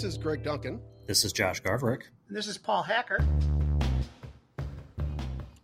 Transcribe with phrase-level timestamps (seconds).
[0.00, 0.80] This is Greg Duncan.
[1.06, 2.04] This is Josh Garverick.
[2.28, 3.22] And this is Paul Hacker.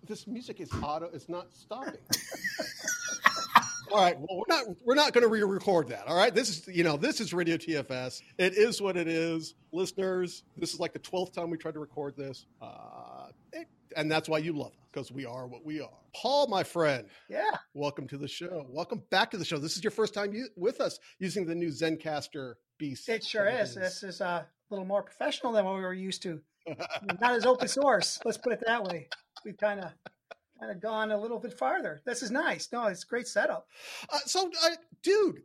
[0.07, 1.09] This music is auto.
[1.15, 1.95] It's not stopping.
[3.91, 4.15] all right.
[4.21, 6.07] Well, we're not we're not going to re-record that.
[6.07, 6.35] All right.
[6.35, 8.21] This is you know this is Radio TFS.
[8.37, 10.43] It is what it is, listeners.
[10.59, 14.29] This is like the twelfth time we tried to record this, uh, it, and that's
[14.29, 15.91] why you love us because we are what we are.
[16.15, 17.07] Paul, my friend.
[17.29, 17.51] Yeah.
[17.75, 18.65] Welcome to the show.
[18.71, 19.59] Welcome back to the show.
[19.59, 23.07] This is your first time you, with us using the new Zencastr beast.
[23.07, 23.75] It sure is.
[23.75, 26.41] This is uh, a little more professional than what we were used to.
[27.21, 28.19] Not as open source.
[28.25, 29.09] Let's put it that way.
[29.45, 29.93] We've kind of
[30.59, 32.01] kind of gone a little bit farther.
[32.07, 32.71] This is nice.
[32.73, 33.67] No, it's great setup.
[34.11, 35.43] Uh, so, uh, dude,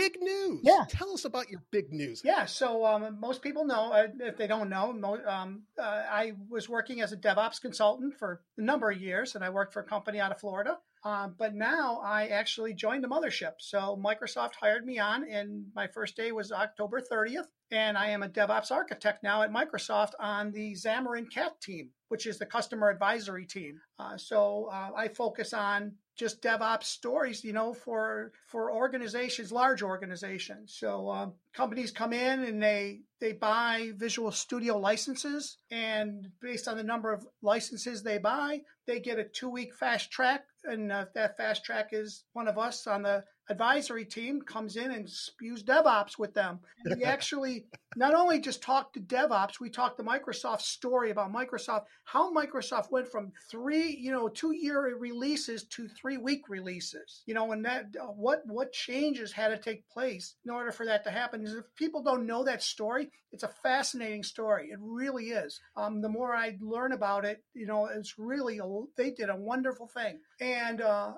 [0.00, 0.60] big news.
[0.62, 0.84] Yeah.
[0.88, 2.22] Tell us about your big news.
[2.24, 2.46] Yeah.
[2.46, 4.90] So um, most people know, uh, if they don't know,
[5.26, 9.44] um, uh, I was working as a DevOps consultant for a number of years, and
[9.44, 10.78] I worked for a company out of Florida.
[11.02, 13.54] Uh, but now I actually joined the mothership.
[13.58, 17.46] So Microsoft hired me on, and my first day was October 30th.
[17.70, 22.26] And I am a DevOps architect now at Microsoft on the Xamarin Cat team, which
[22.26, 23.80] is the customer advisory team.
[23.96, 29.80] Uh, so uh, I focus on just DevOps stories, you know, for for organizations, large
[29.80, 30.74] organizations.
[30.76, 36.76] So um, companies come in and they they buy Visual Studio licenses, and based on
[36.76, 41.04] the number of licenses they buy, they get a two week fast track, and uh,
[41.14, 45.62] that fast track is one of us on the advisory team comes in and spews
[45.62, 46.58] DevOps with them.
[46.84, 47.66] We actually
[47.96, 52.90] not only just talk to DevOps, we talk to Microsoft story about Microsoft, how Microsoft
[52.90, 57.22] went from three, you know, two year releases to three week releases.
[57.26, 61.04] You know, and that what what changes had to take place in order for that
[61.04, 61.44] to happen.
[61.44, 64.70] Is If people don't know that story, it's a fascinating story.
[64.70, 65.60] It really is.
[65.76, 68.64] Um, the more I learn about it, you know, it's really a,
[68.96, 70.20] they did a wonderful thing.
[70.40, 71.12] And uh,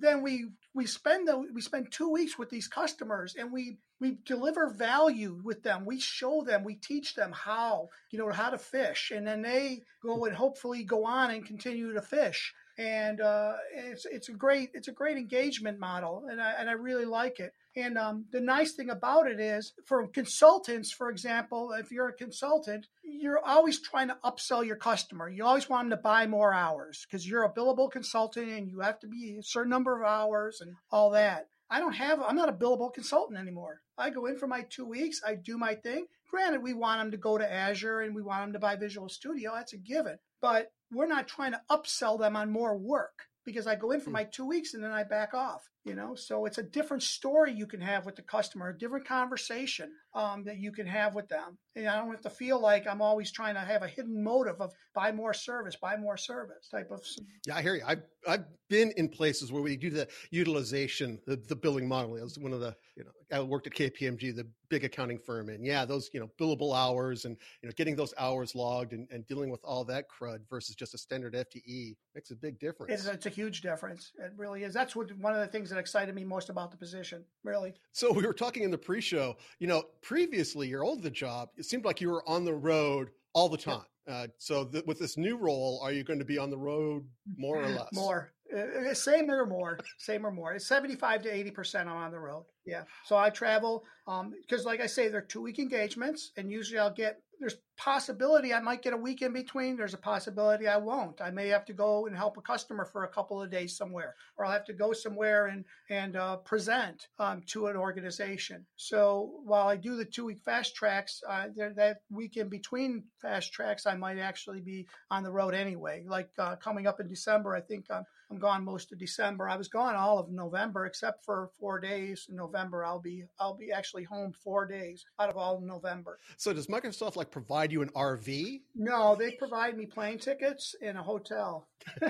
[0.00, 4.18] then we we spend the we spend two weeks with these customers and we we
[4.24, 5.84] deliver value with them.
[5.86, 9.82] We show them we teach them how you know how to fish and then they
[10.02, 12.52] go and hopefully go on and continue to fish.
[12.78, 16.72] And uh, it's it's a great it's a great engagement model and I, and I
[16.72, 17.52] really like it.
[17.74, 22.12] And um, the nice thing about it is for consultants for example if you're a
[22.12, 25.28] consultant you're always trying to upsell your customer.
[25.28, 28.80] You always want them to buy more hours because you're a billable consultant and you
[28.80, 31.48] have to be a certain number of hours and all that.
[31.70, 33.80] I don't have, I'm not a billable consultant anymore.
[33.98, 36.06] I go in for my two weeks, I do my thing.
[36.30, 39.08] Granted, we want them to go to Azure and we want them to buy Visual
[39.08, 39.52] Studio.
[39.54, 40.18] That's a given.
[40.40, 44.10] But we're not trying to upsell them on more work because I go in for
[44.10, 44.14] hmm.
[44.14, 46.14] my two weeks and then I back off, you know?
[46.16, 50.42] So it's a different story you can have with the customer, a different conversation um,
[50.44, 51.56] that you can have with them.
[51.76, 54.60] And I don't have to feel like I'm always trying to have a hidden motive
[54.60, 57.02] of buy more service, buy more service type of.
[57.46, 57.82] Yeah, I hear you.
[57.86, 62.12] I've, I've been in places where we do the utilization, the, the billing model.
[62.12, 65.48] Was one of the, you know, I worked at KPMG, the big accounting firm.
[65.48, 69.06] And yeah, those, you know, billable hours and, you know, getting those hours logged and,
[69.10, 72.92] and dealing with all that crud versus just a standard FTE makes a big difference.
[72.92, 74.12] It's, it's a huge difference.
[74.18, 74.72] It really is.
[74.72, 77.74] That's what one of the things that excited me most about the position, really.
[77.92, 81.64] So we were talking in the pre-show, you know, previously your old the job, it
[81.64, 83.84] seemed like you were on the road all the time.
[84.08, 87.04] Uh, so th- with this new role, are you going to be on the road
[87.36, 87.92] more or less?
[87.92, 90.54] More, uh, same or more, same or more.
[90.54, 91.88] It's seventy-five to eighty percent.
[91.88, 92.44] I'm on the road.
[92.64, 92.82] Yeah.
[93.04, 97.20] So I travel because, um, like I say, they're two-week engagements, and usually I'll get
[97.38, 99.76] there's possibility I might get a week in between.
[99.76, 101.20] There's a possibility I won't.
[101.20, 104.14] I may have to go and help a customer for a couple of days somewhere,
[104.36, 108.64] or I'll have to go somewhere and and uh, present um, to an organization.
[108.76, 113.52] So while I do the two week fast tracks, uh, that week in between fast
[113.52, 116.04] tracks, I might actually be on the road anyway.
[116.08, 119.48] Like uh, coming up in December, I think I'm, I'm gone most of December.
[119.48, 122.84] I was gone all of November except for four days in November.
[122.84, 126.18] I'll be I'll be actually home four days out of all of November.
[126.36, 128.62] So does Microsoft like provide you an RV?
[128.74, 131.68] No, they provide me plane tickets and a hotel.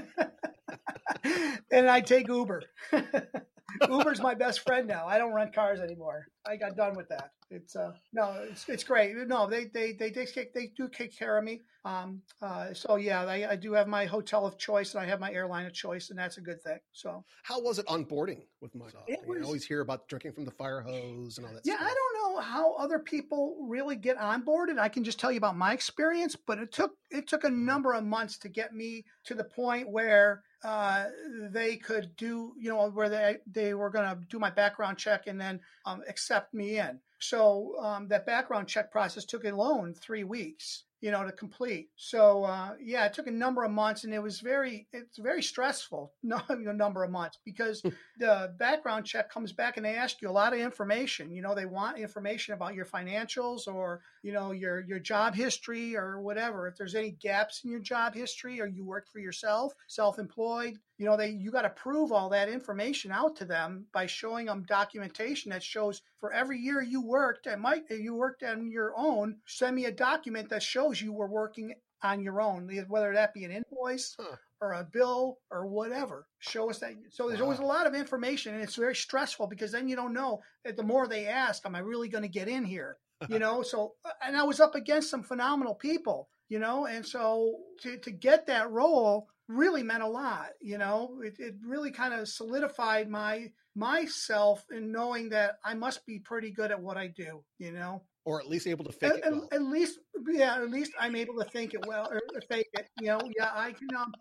[1.70, 2.62] and I take Uber.
[3.88, 5.06] Uber's my best friend now.
[5.06, 6.26] I don't rent cars anymore.
[6.46, 7.30] I got done with that.
[7.48, 9.14] It's uh no, it's it's great.
[9.28, 11.60] No, they they they they take, they do take care of me.
[11.84, 15.20] Um uh so yeah, I, I do have my hotel of choice and I have
[15.20, 16.78] my airline of choice, and that's a good thing.
[16.92, 19.04] So how was it onboarding with Microsoft?
[19.06, 21.62] It was, I always hear about drinking from the fire hose and all that.
[21.64, 21.88] Yeah, stuff.
[21.88, 24.80] I don't know how other people really get onboarded.
[24.80, 27.92] I can just tell you about my experience, but it took it took a number
[27.92, 31.04] of months to get me to the point where uh,
[31.52, 35.26] they could do, you know, where they they were going to do my background check
[35.28, 37.00] and then um, accept me in.
[37.20, 40.84] So um, that background check process took alone three weeks.
[41.02, 41.90] you know, to complete.
[41.96, 45.42] So uh, yeah, it took a number of months, and it was very it's very
[45.42, 46.12] stressful.
[46.22, 47.82] No, a number of months because
[48.18, 51.30] the background check comes back and they ask you a lot of information.
[51.30, 55.96] You know, they want information about your financials or you know your your job history
[55.96, 56.66] or whatever.
[56.66, 61.06] If there's any gaps in your job history or you work for yourself, self-employed, you
[61.06, 64.64] know they you got to prove all that information out to them by showing them
[64.68, 69.36] documentation that shows for every year you worked and might you worked on your own
[69.46, 73.44] send me a document that shows you were working on your own whether that be
[73.44, 74.36] an invoice huh.
[74.60, 77.44] or a bill or whatever show us that so there's wow.
[77.44, 80.76] always a lot of information and it's very stressful because then you don't know that
[80.76, 82.96] the more they ask am i really going to get in here
[83.28, 87.54] you know so and i was up against some phenomenal people you know and so
[87.80, 90.48] to, to get that role really meant a lot.
[90.60, 96.04] You know, it, it really kind of solidified my myself in knowing that I must
[96.06, 97.44] be pretty good at what I do.
[97.58, 99.32] You know, or at least able to fake at, it.
[99.32, 99.48] Well.
[99.52, 99.98] At, least,
[100.30, 102.88] yeah, at least I'm able to think it well or fake it.
[103.00, 103.94] You know, yeah, I can.
[103.96, 104.12] Um,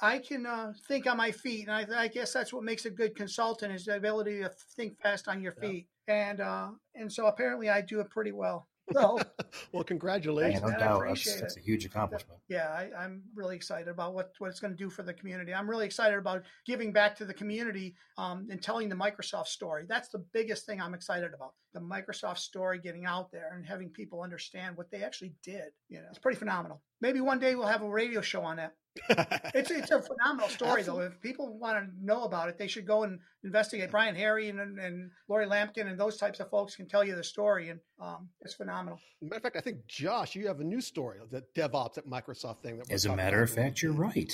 [0.00, 2.90] I can uh, think on my feet, and I, I, guess that's what makes a
[2.90, 5.88] good consultant is the ability to think fast on your feet.
[6.06, 6.30] Yeah.
[6.30, 8.68] And uh, and so apparently I do it pretty well.
[8.94, 9.18] So,
[9.72, 10.62] well, congratulations.
[10.64, 11.04] Yeah, no doubt.
[11.06, 12.40] That's, that's, a huge accomplishment.
[12.48, 15.52] Yeah, I, am really excited about what, what it's going to do for the community.
[15.52, 19.84] I'm really excited about giving back to the community um, and telling the Microsoft story.
[19.86, 21.52] That's the biggest thing I'm excited about.
[21.74, 25.68] The Microsoft story getting out there and having people understand what they actually did.
[25.90, 26.80] You know, it's pretty phenomenal.
[27.02, 28.72] Maybe one day we'll have a radio show on that
[29.54, 31.06] it's it's a phenomenal story Absolutely.
[31.06, 31.12] though.
[31.12, 33.90] If people want to know about it, they should go and investigate.
[33.90, 37.24] Brian Harry and, and Lori Lamkin and those types of folks can tell you the
[37.24, 38.98] story, and um, it's phenomenal.
[39.20, 42.62] Matter of fact, I think Josh, you have a new story, the DevOps at Microsoft
[42.62, 42.78] thing.
[42.78, 44.32] That As a matter of fact, you're right.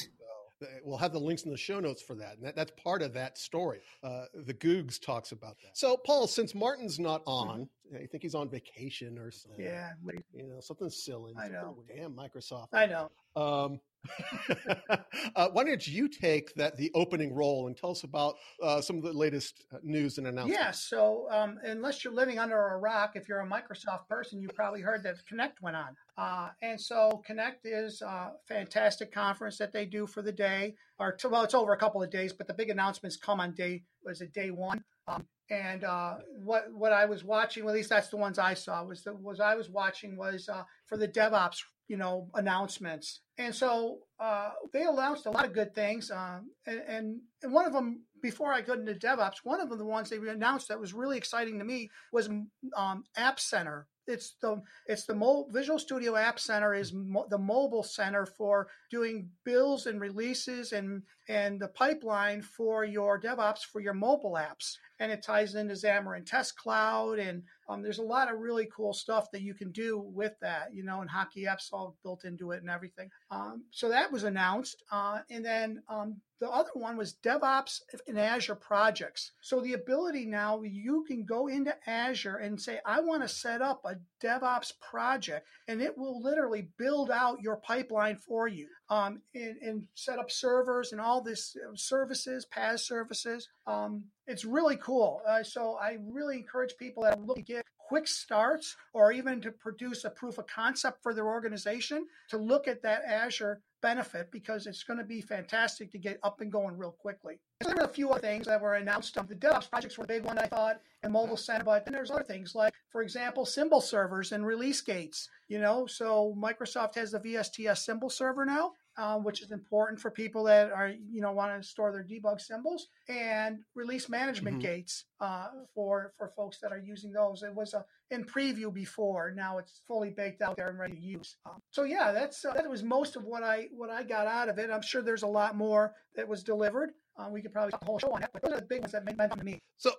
[0.82, 2.37] We'll have the links in the show notes for that.
[2.37, 3.81] And that, that's part of that story.
[4.02, 5.76] Uh, the Googs talks about that.
[5.76, 9.62] So, Paul, since Martin's not on, I think he's on vacation or something.
[9.62, 9.90] Yeah.
[10.32, 11.34] You know, something silly.
[11.38, 11.76] I know.
[11.94, 12.69] Damn Microsoft.
[12.72, 13.11] I know.
[13.37, 13.81] Um,
[15.36, 18.96] uh, why don't you take that the opening role and tell us about uh, some
[18.96, 20.60] of the latest uh, news and announcements?
[20.60, 20.70] Yeah.
[20.70, 24.80] So, um, unless you're living under a rock, if you're a Microsoft person, you probably
[24.80, 25.96] heard that Connect went on.
[26.16, 30.74] Uh, and so, Connect is a fantastic conference that they do for the day.
[30.98, 33.82] Or well, it's over a couple of days, but the big announcements come on day
[34.04, 34.84] was it day one.
[35.08, 38.54] Um, and uh, what what I was watching, well, at least that's the ones I
[38.54, 41.58] saw, was the was I was watching was uh, for the DevOps
[41.88, 43.20] you know announcements.
[43.38, 47.66] And so uh, they announced a lot of good things um, and, and, and one
[47.66, 50.81] of them before i got into devops one of them the ones they announced that
[50.81, 52.28] was really exciting to me was
[52.76, 53.86] um, app center.
[54.06, 58.69] It's the it's the Mo- Visual Studio App Center is mo- the mobile center for
[58.90, 64.76] doing builds and releases and and the pipeline for your DevOps for your mobile apps
[65.00, 67.19] and it ties into Xamarin Test Cloud.
[67.19, 70.69] And um, there's a lot of really cool stuff that you can do with that,
[70.73, 73.11] you know, and Hockey Apps all built into it and everything.
[73.31, 74.82] Um, so that was announced.
[74.93, 79.32] Uh, and then um, the other one was DevOps in Azure projects.
[79.41, 83.62] So the ability now you can go into Azure and say, I want to set
[83.62, 89.21] up a DevOps project, and it will literally build out your pipeline for you um,
[89.35, 93.49] and, and, set up servers and all this uh, services, PaaS services.
[93.67, 95.21] Um, it's really cool.
[95.26, 99.50] Uh, so I really encourage people that look to get quick starts or even to
[99.50, 104.66] produce a proof of concept for their organization to look at that Azure benefit because
[104.66, 107.38] it's going to be fantastic to get up and going real quickly.
[107.62, 109.14] So There were a few other things that were announced.
[109.14, 112.11] The DevOps projects were a big one, I thought, and Mobile Center, but then there's
[112.11, 115.28] other things like, for example, symbol servers and release gates.
[115.49, 120.10] You know, so Microsoft has the VSTS symbol server now, uh, which is important for
[120.10, 124.66] people that are you know want to store their debug symbols and release management mm-hmm.
[124.66, 127.42] gates uh, for for folks that are using those.
[127.42, 129.32] It was a in preview before.
[129.34, 131.36] Now it's fully baked out there and ready to use.
[131.46, 134.48] Um, so yeah, that's uh, that was most of what I what I got out
[134.48, 134.70] of it.
[134.70, 136.90] I'm sure there's a lot more that was delivered.
[137.16, 138.80] Uh, we could probably talk the whole show on that, but those are the big
[138.80, 139.60] ones that meant to me.
[139.76, 139.92] So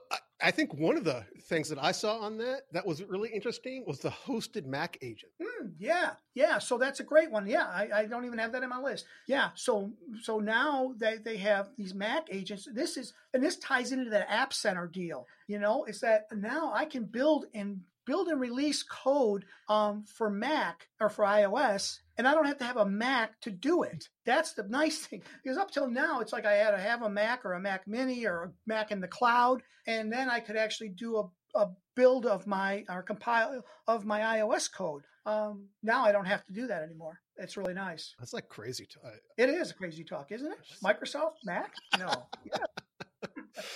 [0.47, 3.83] I, think one of the things that I saw on that that was really interesting
[3.85, 5.31] was the hosted Mac agent.
[5.41, 6.59] Mm, yeah, yeah.
[6.59, 7.47] So that's a great one.
[7.47, 9.05] Yeah, I, I, don't even have that in my list.
[9.27, 9.49] Yeah.
[9.55, 12.67] So so now they they have these Mac agents.
[12.71, 15.27] This is and this ties into that App Center deal.
[15.47, 20.29] You know, is that now I can build and build and release code um, for
[20.29, 24.09] Mac or for iOS, and I don't have to have a Mac to do it.
[24.25, 25.21] That's the nice thing.
[25.43, 27.87] Because up till now, it's like I had to have a Mac or a Mac
[27.87, 31.69] Mini or a Mac in the cloud, and then I could actually do a, a
[31.95, 35.03] build of my or compile of my iOS code.
[35.25, 37.19] Um, now I don't have to do that anymore.
[37.37, 38.13] It's really nice.
[38.19, 39.11] That's like crazy talk.
[39.37, 40.59] It is crazy talk, isn't it?
[40.83, 41.73] Microsoft Mac?
[41.97, 42.27] No.
[42.45, 42.57] Yeah.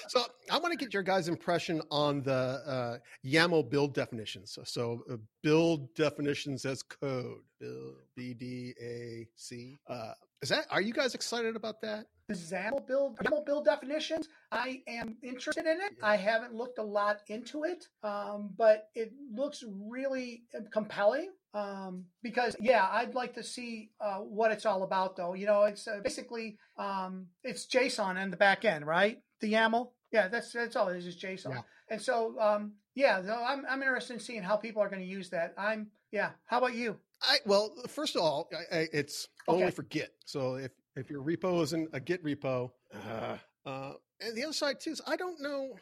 [0.08, 4.52] So I want to get your guys' impression on the uh, YAML build definitions.
[4.52, 9.78] So, so uh, build definitions as code, build, B D A C.
[9.88, 10.66] Uh, is that?
[10.72, 12.06] Are you guys excited about that?
[12.30, 14.30] The XAML build, YAML build definitions.
[14.52, 15.94] I am interested in it.
[16.04, 21.32] I haven't looked a lot into it, um, but it looks really compelling.
[21.56, 25.34] Um, because yeah, I'd like to see uh, what it's all about, though.
[25.34, 29.18] You know, it's uh, basically um, it's JSON in the back end, right?
[29.42, 29.90] The YAML.
[30.12, 31.52] Yeah, that's that's all it is, is JSON.
[31.52, 31.62] Yeah.
[31.90, 35.08] And so, um, yeah, so I'm I'm interested in seeing how people are going to
[35.08, 35.54] use that.
[35.58, 36.32] I'm yeah.
[36.46, 36.98] How about you?
[37.22, 40.12] I well, first of all, I, I, it's only for Git.
[40.26, 44.80] So if if your repo isn't a Git repo, uh, uh, and the other side
[44.80, 45.76] too is I don't know.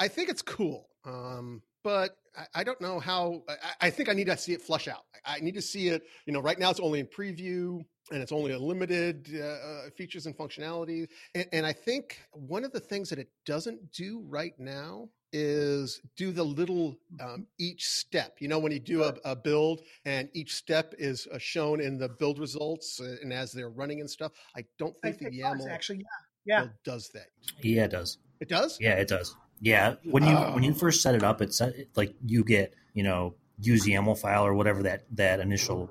[0.00, 3.42] I think it's cool, um, but I, I don't know how.
[3.48, 5.04] I, I think I need to see it flush out.
[5.24, 6.02] I, I need to see it.
[6.26, 7.84] You know, right now it's only in preview.
[8.12, 11.08] And it's only a limited uh, uh, features and functionality.
[11.34, 16.00] And, and I think one of the things that it doesn't do right now is
[16.16, 18.36] do the little um, each step.
[18.40, 21.98] You know, when you do a, a build and each step is uh, shown in
[21.98, 25.24] the build results uh, and as they're running and stuff, I don't I think the
[25.24, 26.04] think it does, YAML actually,
[26.44, 26.66] yeah, yeah.
[26.84, 27.28] does that.
[27.62, 28.18] Yeah, it does.
[28.40, 28.78] It does.
[28.80, 29.34] Yeah, it does.
[29.60, 30.74] Yeah, when you when you Oh.
[30.74, 34.52] first set it up, it's set- like you get you know use YAML file or
[34.54, 35.90] whatever that that initial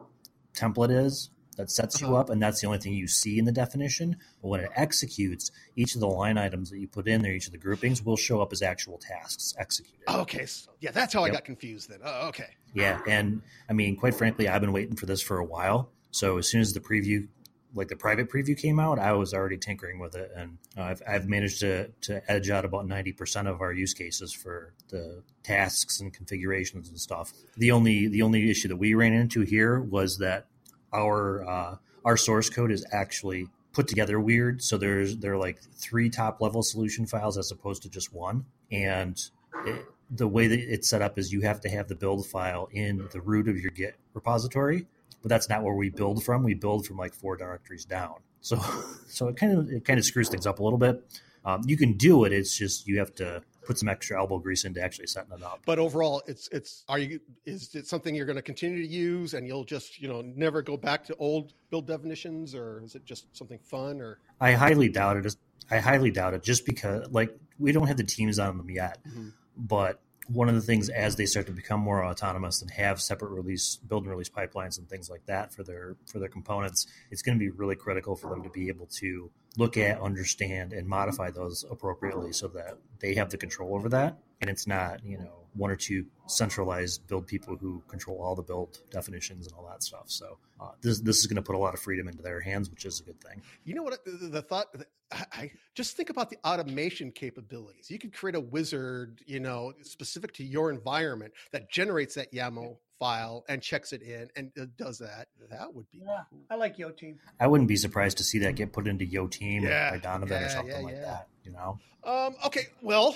[0.56, 2.18] template is that sets you Uh-huh.
[2.18, 4.18] up, and that's the only thing you see in the definition.
[4.42, 7.46] But when it executes, each of the line items that you put in there, each
[7.48, 10.04] of the groupings, will show up as actual tasks executed.
[10.10, 10.46] Okay.
[10.46, 12.00] So, yeah, that's how I got confused then.
[12.04, 12.50] Oh, okay.
[12.74, 15.90] Yeah, and I mean, quite frankly, I've been waiting for this for a while.
[16.12, 17.28] So as soon as the preview,
[17.76, 21.02] like the private preview came out, I was already tinkering with it, and uh, I've,
[21.08, 25.24] I've managed to to edge out about ninety percent of our use cases for the
[25.44, 27.34] tasks and configurations and stuff.
[27.58, 30.46] The only the only issue that we ran into here was that
[30.94, 34.62] our uh, our source code is actually put together weird.
[34.62, 38.46] So there's there are like three top level solution files as opposed to just one,
[38.72, 39.20] and
[39.66, 42.70] it, the way that it's set up is you have to have the build file
[42.72, 44.86] in the root of your Git repository,
[45.22, 46.44] but that's not where we build from.
[46.44, 48.16] We build from like four directories down.
[48.42, 48.60] So,
[49.08, 51.04] so it kind of it kind of screws things up a little bit.
[51.46, 52.32] Um, you can do it.
[52.32, 55.62] It's just you have to put some extra elbow grease into actually setting it up.
[55.66, 59.34] But overall, it's it's are you is it something you're going to continue to use
[59.34, 63.06] and you'll just you know never go back to old build definitions or is it
[63.06, 65.36] just something fun or I highly doubt it.
[65.72, 69.00] I highly doubt it, just because like we don't have the teams on them yet.
[69.08, 69.30] Mm-hmm.
[69.56, 73.30] But one of the things as they start to become more autonomous and have separate
[73.30, 77.22] release build and release pipelines and things like that for their for their components, it's
[77.22, 80.88] going to be really critical for them to be able to look at, understand, and
[80.88, 84.18] modify those appropriately so that they have the control over that.
[84.42, 88.42] And it's not, you know, one or two centralized build people who control all the
[88.42, 90.06] build definitions and all that stuff.
[90.08, 92.70] So uh, this this is going to put a lot of freedom into their hands,
[92.70, 93.42] which is a good thing.
[93.64, 94.04] You know what?
[94.06, 94.68] The, the thought,
[95.12, 97.90] I, I just think about the automation capabilities.
[97.92, 102.78] You could create a wizard, you know, specific to your environment that generates that YAML
[103.00, 105.28] file and checks it in and uh, does that.
[105.50, 106.22] That would be Yeah.
[106.30, 106.40] cool.
[106.50, 107.20] I like Yo Team.
[107.40, 110.40] I wouldn't be surprised to see that get put into Yo Team Yeah, by Donovan
[110.40, 111.28] yeah, or something yeah, like that.
[111.44, 113.16] You know, Um, okay, well,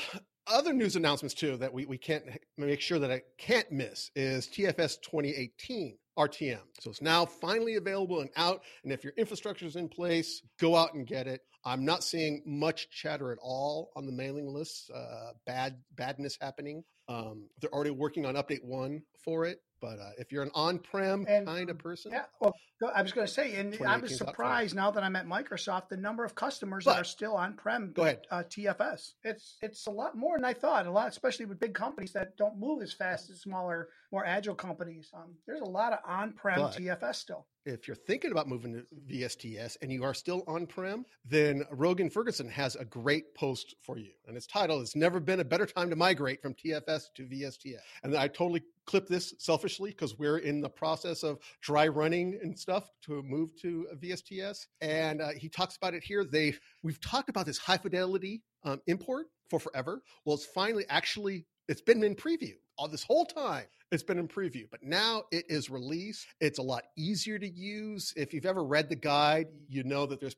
[0.50, 2.24] other news announcements too that we, we can't
[2.58, 6.60] make sure that I can't miss is TFS 2018 RTM.
[6.80, 8.64] So it's now finally available and out.
[8.84, 11.42] And if your infrastructure is in place, go out and get it.
[11.64, 14.90] I'm not seeing much chatter at all on the mailing lists.
[14.90, 16.84] Uh, bad badness happening.
[17.10, 19.62] Um, they're already working on update one for it.
[19.80, 22.56] But uh, if you're an on-prem And, kind of person, Yeah, well,
[22.94, 24.30] I was going to say, and I 2018 was 's out for it.
[24.32, 27.92] surprised now that I'm at Microsoft, the number of customers But- that are still on-prem.
[27.94, 28.28] Go ahead.
[28.30, 29.14] Uh, TFS.
[29.24, 30.86] It's it's a lot more than I thought.
[30.86, 34.56] A lot, especially with big companies that don't move as fast as smaller, more agile
[34.56, 35.10] companies.
[35.14, 37.46] Um, there's a lot of on-prem But- TFS still.
[37.66, 42.10] if you're thinking about moving to VSTS and you are still on prem, then Rogan
[42.10, 44.14] Ferguson has a great post for you.
[44.28, 47.82] And its title is Never Been a Better Time to Migrate from TFS to VSTS.
[48.04, 52.58] And I totally clip this selfishly because we're in the process of dry running and
[52.68, 54.66] stuff to move to VSTS.
[54.82, 56.26] And uh, he talks about it here.
[56.30, 60.02] They We've talked about this high fidelity um, import for forever.
[60.26, 63.66] Well, it's finally actually, it's been in preview all this whole time.
[63.92, 66.28] It's been in preview, but now it is released.
[66.42, 68.14] It's a lot easier to use.
[68.18, 70.36] If you've ever read the guide, you know that there's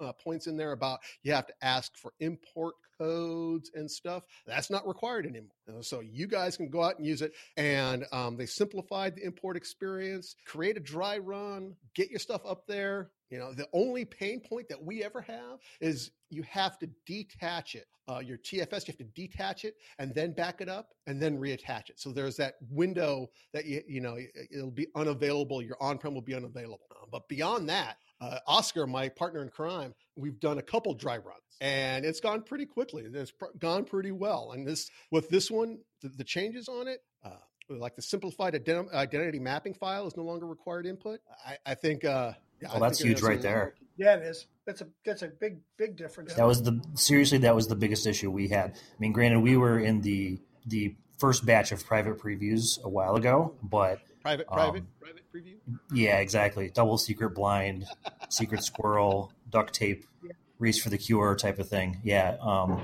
[0.00, 4.24] uh, points in there about you have to ask for import codes and stuff.
[4.46, 5.82] That's not required anymore.
[5.82, 7.32] So you guys can go out and use it.
[7.56, 10.34] And um, they simplified the import experience.
[10.44, 11.76] Create a dry run.
[11.94, 13.10] Get your stuff up there.
[13.30, 17.76] You know, the only pain point that we ever have is you have to detach
[17.76, 17.86] it.
[18.08, 21.38] Uh, your TFS, you have to detach it and then back it up and then
[21.38, 22.00] reattach it.
[22.00, 25.62] So there's that window that you you know it- it'll be unavailable.
[25.62, 26.86] Your on-prem will be unavailable.
[26.90, 31.18] Uh, But beyond that, uh, Oscar, my partner in crime, we've done a couple dry
[31.18, 33.04] runs, and it's gone pretty quickly.
[33.04, 34.52] It's pr- gone pretty well.
[34.52, 37.04] And this with this one, the, the changes on it.
[37.22, 37.36] Uh,
[37.68, 41.20] like the simplified ident- identity mapping file is no longer required input.
[41.46, 42.04] I, I think.
[42.04, 43.74] Uh, yeah, well, that's huge right there.
[43.96, 44.46] Yeah, it is.
[44.66, 46.34] That's a that's a big big difference.
[46.34, 48.70] That was the seriously that was the biggest issue we had.
[48.70, 53.16] I mean, granted, we were in the the first batch of private previews a while
[53.16, 55.56] ago, but private private um, private preview.
[55.92, 56.70] Yeah, exactly.
[56.70, 57.86] Double secret blind,
[58.30, 60.32] secret squirrel, duct tape, yeah.
[60.58, 62.00] race for the cure type of thing.
[62.02, 62.80] Yeah, um,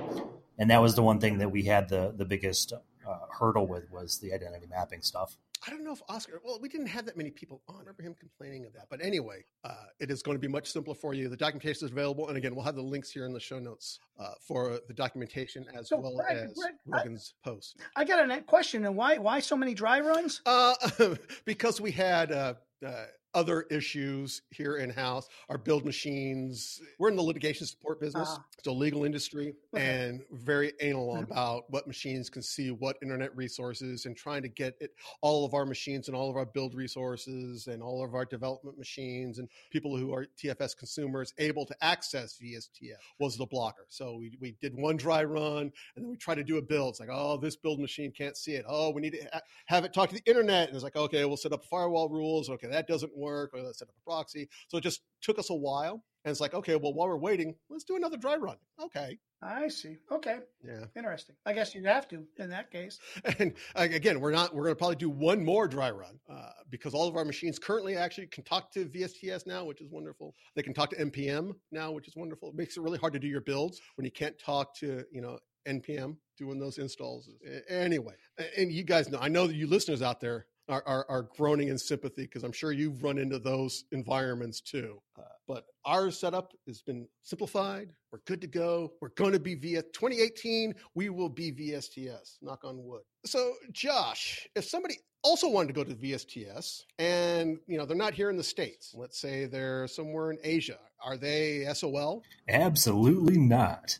[0.58, 3.90] and that was the one thing that we had the the biggest uh, hurdle with
[3.90, 5.36] was the identity mapping stuff.
[5.66, 6.40] I don't know if Oscar.
[6.44, 7.76] Well, we didn't have that many people on.
[7.76, 8.86] I remember him complaining of that.
[8.88, 11.28] But anyway, uh, it is going to be much simpler for you.
[11.28, 13.98] The documentation is available, and again, we'll have the links here in the show notes
[14.18, 17.78] uh, for the documentation as so, well Greg, as Greg, Rogan's I, post.
[17.96, 18.84] I got a question.
[18.86, 20.40] And why why so many dry runs?
[20.46, 20.74] Uh,
[21.44, 22.54] because we had uh,
[22.86, 23.06] uh,
[23.36, 25.28] other issues here in house.
[25.50, 26.80] Our build machines.
[26.98, 29.84] We're in the litigation support business, uh, so legal industry, okay.
[29.84, 31.30] and very anal mm-hmm.
[31.30, 35.52] about what machines can see, what internet resources, and trying to get it all of
[35.52, 39.48] our machines and all of our build resources and all of our development machines and
[39.70, 43.84] people who are TFS consumers able to access VSTS was the blocker.
[43.90, 46.92] So we, we did one dry run and then we try to do a build.
[46.92, 48.64] It's like, oh, this build machine can't see it.
[48.66, 50.68] Oh, we need to ha- have it talk to the internet.
[50.68, 52.48] And it's like, okay, we'll set up firewall rules.
[52.48, 54.48] Okay, that doesn't work work or let's set up a proxy.
[54.68, 56.04] So it just took us a while.
[56.24, 58.56] And it's like, okay, well, while we're waiting, let's do another dry run.
[58.82, 59.18] Okay.
[59.42, 59.96] I see.
[60.10, 60.38] Okay.
[60.64, 60.86] Yeah.
[60.96, 61.36] Interesting.
[61.46, 62.98] I guess you'd have to in that case.
[63.38, 66.94] And again, we're not, we're going to probably do one more dry run uh, because
[66.94, 70.34] all of our machines currently actually can talk to VSTS now, which is wonderful.
[70.56, 72.48] They can talk to NPM now, which is wonderful.
[72.48, 75.20] It makes it really hard to do your builds when you can't talk to, you
[75.20, 77.28] know, NPM doing those installs.
[77.68, 78.14] Anyway,
[78.56, 81.68] and you guys know, I know that you listeners out there are, are, are groaning
[81.68, 85.00] in sympathy because I'm sure you've run into those environments too.
[85.18, 87.90] Uh, but our setup has been simplified.
[88.10, 88.92] We're good to go.
[89.00, 90.74] We're going to be via 2018.
[90.94, 92.38] We will be VSTS.
[92.42, 93.02] Knock on wood.
[93.24, 98.14] So, Josh, if somebody also wanted to go to VSTS and you know they're not
[98.14, 102.22] here in the states, let's say they're somewhere in Asia, are they SOL?
[102.48, 103.98] Absolutely not.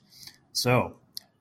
[0.52, 0.96] So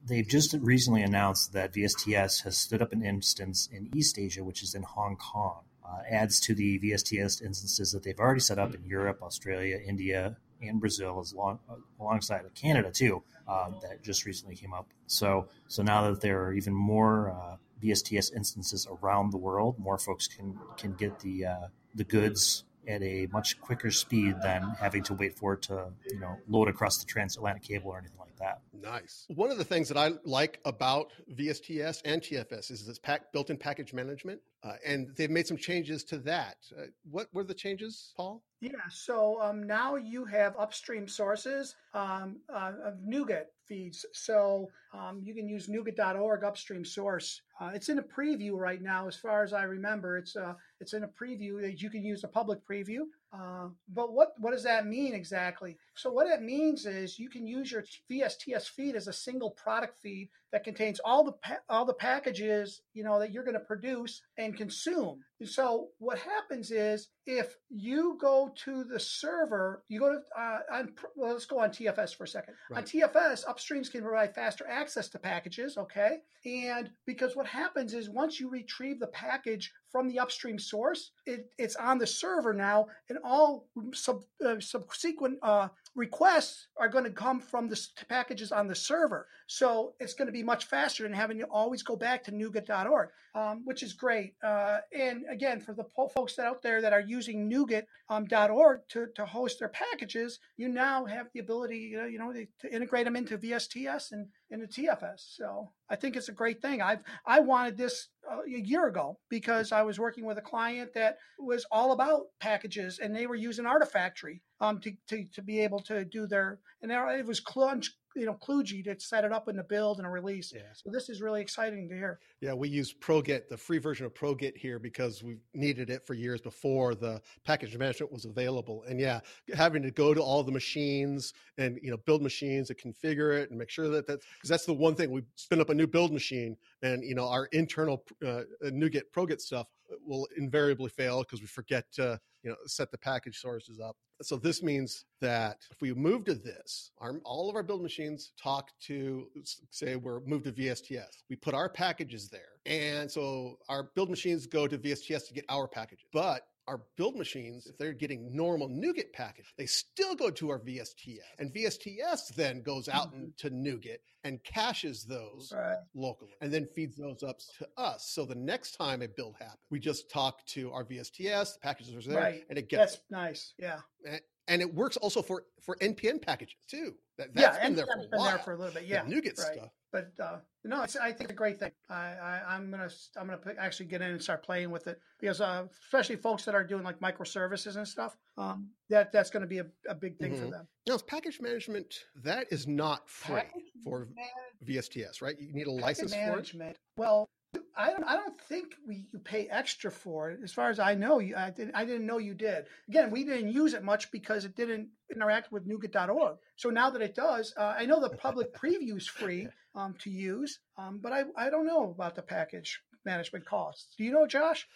[0.06, 4.64] they've just recently announced that VSTS has stood up an instance in East Asia, which
[4.64, 5.62] is in Hong Kong.
[5.84, 10.36] Uh, adds to the VSTS instances that they've already set up in Europe, Australia, India,
[10.62, 11.60] and Brazil, as long,
[12.00, 14.88] alongside Canada too, um, that just recently came up.
[15.06, 19.98] So, so now that there are even more uh, VSTS instances around the world, more
[19.98, 25.04] folks can can get the uh, the goods at a much quicker speed than having
[25.04, 28.25] to wait for it to you know load across the transatlantic cable or anything like
[28.25, 28.25] that.
[28.40, 29.26] That nice.
[29.34, 33.58] One of the things that I like about VSTS and TFS is this pack, built-in
[33.58, 36.58] package management, uh, and they've made some changes to that.
[36.78, 38.44] Uh, what were the changes, Paul?
[38.62, 44.06] Yeah, so um, now you have upstream sources um, uh, of NuGet feeds.
[44.14, 47.42] So um, you can use NuGet.org upstream source.
[47.60, 50.18] Uh, it's in a preview right now, as far as I remember.
[50.18, 53.02] It's uh, it's in a preview that you can use a public preview.
[53.34, 55.78] Uh, but what what does that mean exactly?
[55.96, 60.02] So what it means is you can use your VSTS feed as a single product
[60.02, 63.60] feed that contains all the pa- all the packages you know that you're going to
[63.60, 65.20] produce and consume.
[65.42, 70.60] And so what happens is if you go to the server, you go to uh,
[70.72, 72.54] on, well, let's go on TFS for a second.
[72.70, 72.78] Right.
[72.78, 75.78] On TFS, upstreams can provide faster access to packages.
[75.78, 81.12] Okay, and because what happens is once you retrieve the package from the upstream source,
[81.26, 87.06] it, it's on the server now, and all sub, uh, subsequent uh, requests are going
[87.06, 89.28] to come from the packages on the server.
[89.48, 93.10] So it's going to be much faster than having to always go back to NuGet.org,
[93.34, 94.34] um, which is great.
[94.44, 98.84] Uh, and again, for the po- folks that out there that are using NuGet.org um,
[98.90, 102.74] to, to host their packages, you now have the ability, you know, you know to
[102.74, 105.36] integrate them into VSTS and into TFS.
[105.36, 106.82] So I think it's a great thing.
[106.82, 110.94] I've I wanted this uh, a year ago because I was working with a client
[110.94, 115.60] that was all about packages and they were using Artifactory um, to, to, to be
[115.62, 119.50] able to do their, and it was Clunch, you know, Kludgy to set it up
[119.50, 120.54] in the build and a release.
[120.56, 120.62] Yeah.
[120.74, 122.20] So this is really exciting to hear.
[122.42, 126.14] Yeah, we use ProGet, the free version of ProGet here because we needed it for
[126.14, 128.84] years before the package management was available.
[128.88, 129.20] And yeah,
[129.54, 133.50] having to go to all the machines and you know build machines and configure it
[133.50, 135.88] and make sure that that because that's the one thing we spin up a new
[135.88, 139.68] build machine and you know our internal uh, NuGet ProGet stuff
[140.06, 144.38] will invariably fail because we forget to you know set the package sources up so
[144.38, 148.72] this means that if we move to this, our, all of our build machines talk
[148.82, 149.28] to,
[149.72, 151.24] say, we're moved to VSTS.
[151.30, 152.42] We put our packages there.
[152.66, 156.06] And so our build machines go to VSTS to get our packages.
[156.14, 160.60] But our build machines, if they're getting normal NuGet package, they still go to our
[160.60, 161.20] VSTS.
[161.38, 163.26] And VSTS then goes out Mhm.
[163.26, 165.78] into NuGet and caches those Right.
[165.94, 168.10] locally and then feeds those up to us.
[168.10, 171.94] So the next time a build happens, we just talk to our VSTS, the packages
[171.96, 172.46] are there, Right.
[172.50, 173.54] and it gets That's nice.
[173.58, 173.82] Yeah.
[174.06, 174.22] and
[174.62, 176.96] it works also for for NPM packages too.
[177.18, 177.52] That, yeah.
[177.54, 178.30] been and there for that's a been while.
[178.30, 178.84] there for a little bit.
[178.84, 179.04] The Yeah.
[179.06, 179.54] NuGet right.
[179.56, 179.70] stuff.
[179.92, 181.72] But uh, no, it's, I think it's a great thing.
[181.90, 185.00] I, I I'm gonna I'm gonna put, actually get in and start playing with it
[185.20, 189.42] because uh, especially folks that are doing like microservices and stuff, um, that that's going
[189.42, 190.52] to be a, a big thing for Mhm.
[190.52, 190.68] them.
[190.88, 192.04] Now, package management.
[192.24, 194.26] That is not free Package for man-
[194.68, 195.40] VSTS, right?
[195.40, 196.26] You need a packet license for it.
[196.28, 196.78] management.
[196.98, 197.30] Well,
[197.76, 198.04] I don't.
[198.04, 200.40] I don't think we you pay extra for it.
[200.44, 201.76] As far as I know, you, I didn't.
[201.76, 202.66] I didn't know you did.
[202.88, 206.38] Again, we didn't use it much because it didn't interact with NuGet.org.
[206.56, 210.10] So now that it does, uh, I know the public preview is free um, to
[210.10, 213.96] use, um, but I I don't know about the package management costs.
[213.98, 214.68] Do you know, Josh?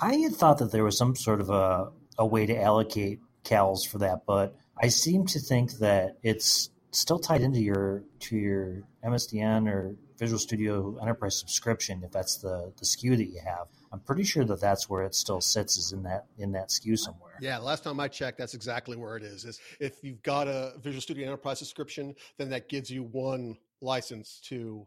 [0.00, 3.86] I had thought that there was some sort of a, a way to allocate cals
[3.86, 8.82] for that, but I seem to think that it's still tied into your to your
[9.04, 13.68] MSDN or Visual Studio Enterprise subscription if that's the the SKU that you have.
[13.90, 16.98] I'm pretty sure that that's where it still sits is in that in that SKU
[16.98, 17.32] somewhere.
[17.40, 19.46] Yeah, last time I checked, that's exactly where it is.
[19.46, 24.40] Is if you've got a Visual Studio Enterprise subscription, then that gives you one license
[24.44, 24.86] to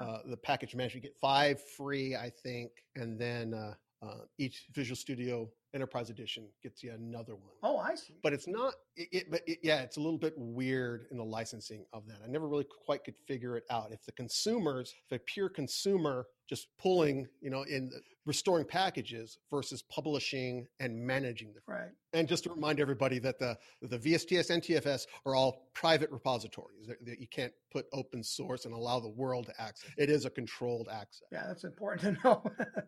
[0.00, 1.04] uh, the package management.
[1.04, 6.44] You get five free, I think, and then uh, uh, each Visual Studio Enterprise edition
[6.62, 7.52] gets you another one.
[7.62, 8.14] Oh, I see.
[8.22, 8.74] But it's not.
[8.96, 12.18] It, it, but it, yeah, it's a little bit weird in the licensing of that.
[12.22, 13.90] I never really quite could figure it out.
[13.90, 17.90] If the consumers, if a pure consumer just pulling, you know, in
[18.26, 21.62] restoring packages versus publishing and managing them.
[21.66, 21.88] Right.
[22.12, 26.88] And just to remind everybody that the the VSTS and TFS are all private repositories
[26.88, 29.88] that, that you can't put open source and allow the world to access.
[29.96, 31.26] It is a controlled access.
[31.32, 32.42] Yeah, that's important to know.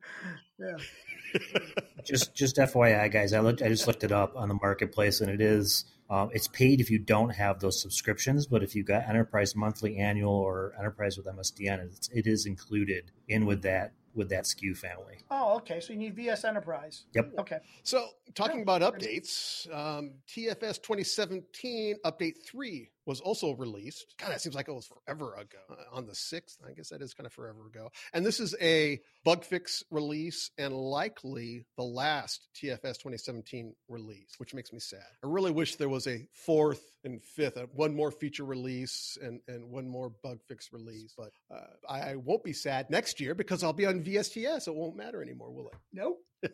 [0.59, 1.41] yeah.
[2.05, 5.31] Just just FYI, guys, I looked I just looked it up on the marketplace, and
[5.31, 9.09] it is um, it's paid if you don't have those subscriptions, but if you've got
[9.09, 14.29] Enterprise monthly, annual, or Enterprise with MSDN, it's, it is included in with that with
[14.29, 15.19] that SKU family.
[15.31, 15.81] Oh, okay.
[15.81, 17.05] So you need VS Enterprise.
[17.15, 17.33] Yep.
[17.41, 17.59] Okay.
[17.83, 24.15] So, talking about updates, um, TFS 2017 update three was also released.
[24.19, 25.59] God, that seems like it was forever ago.
[25.71, 27.91] Uh, on the 6th, I guess that is kind of forever ago.
[28.13, 34.55] And this is a bug fix release and likely the last TFS 2017 release, which
[34.55, 35.05] makes me sad.
[35.23, 39.41] I really wish there was a fourth and fifth, uh, one more feature release and,
[39.49, 41.15] and one more bug fix release.
[41.17, 44.69] But uh, I, I won't be sad next year because I'll be on VSTS.
[44.69, 45.79] It won't matter anymore, will it?
[45.93, 46.19] Nope.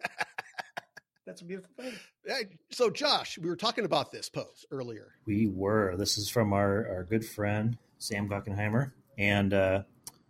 [1.31, 1.93] That's a beautiful thing.
[2.27, 5.13] Hey, So, Josh, we were talking about this post earlier.
[5.27, 5.95] We were.
[5.97, 9.83] This is from our, our good friend Sam Guckenheimer, and uh,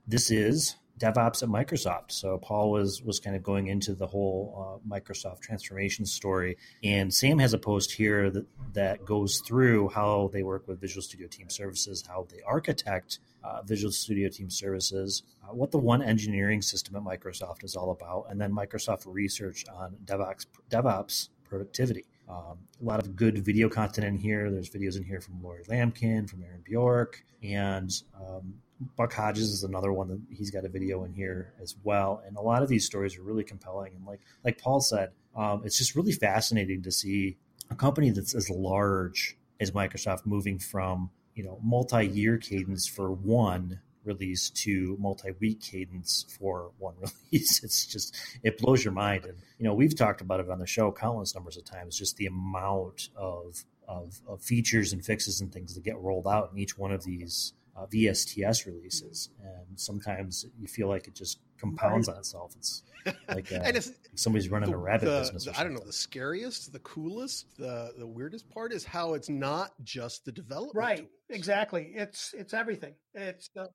[0.06, 2.12] this is DevOps at Microsoft.
[2.12, 7.12] So Paul was was kind of going into the whole uh, Microsoft transformation story, and
[7.12, 11.26] Sam has a post here that that goes through how they work with Visual Studio
[11.26, 16.60] Team Services, how they architect uh, Visual Studio Team Services, uh, what the one engineering
[16.60, 22.04] system at Microsoft is all about, and then Microsoft research on DevOps DevOps productivity.
[22.28, 24.50] Um, a lot of good video content in here.
[24.50, 28.54] There's videos in here from Lori Lamkin, from Aaron Bjork, and um,
[28.97, 32.23] Buck Hodges is another one that he's got a video in here as well.
[32.27, 33.93] And a lot of these stories are really compelling.
[33.95, 37.37] And like like Paul said, um, it's just really fascinating to see
[37.71, 43.81] a company that's as large as Microsoft moving from you know multi-year cadence for one
[44.05, 46.95] release to multi-week cadence for one
[47.33, 50.59] release it's just it blows your mind and you know we've talked about it on
[50.59, 55.40] the show countless numbers of times just the amount of of, of features and fixes
[55.40, 59.78] and things that get rolled out in each one of these uh, VSTS releases and
[59.78, 62.83] sometimes you feel like it just compounds on itself it's
[63.28, 65.72] like uh, and it's somebody's running the, a rabbit the- business or the- I don't
[65.72, 65.80] know.
[65.85, 70.74] The scariest, the coolest, the the weirdest part is how it's not just the development.
[70.76, 70.96] Right.
[70.98, 71.09] tools.
[71.30, 71.92] Exactly.
[71.94, 72.94] It's it's everything.
[73.14, 73.70] It's the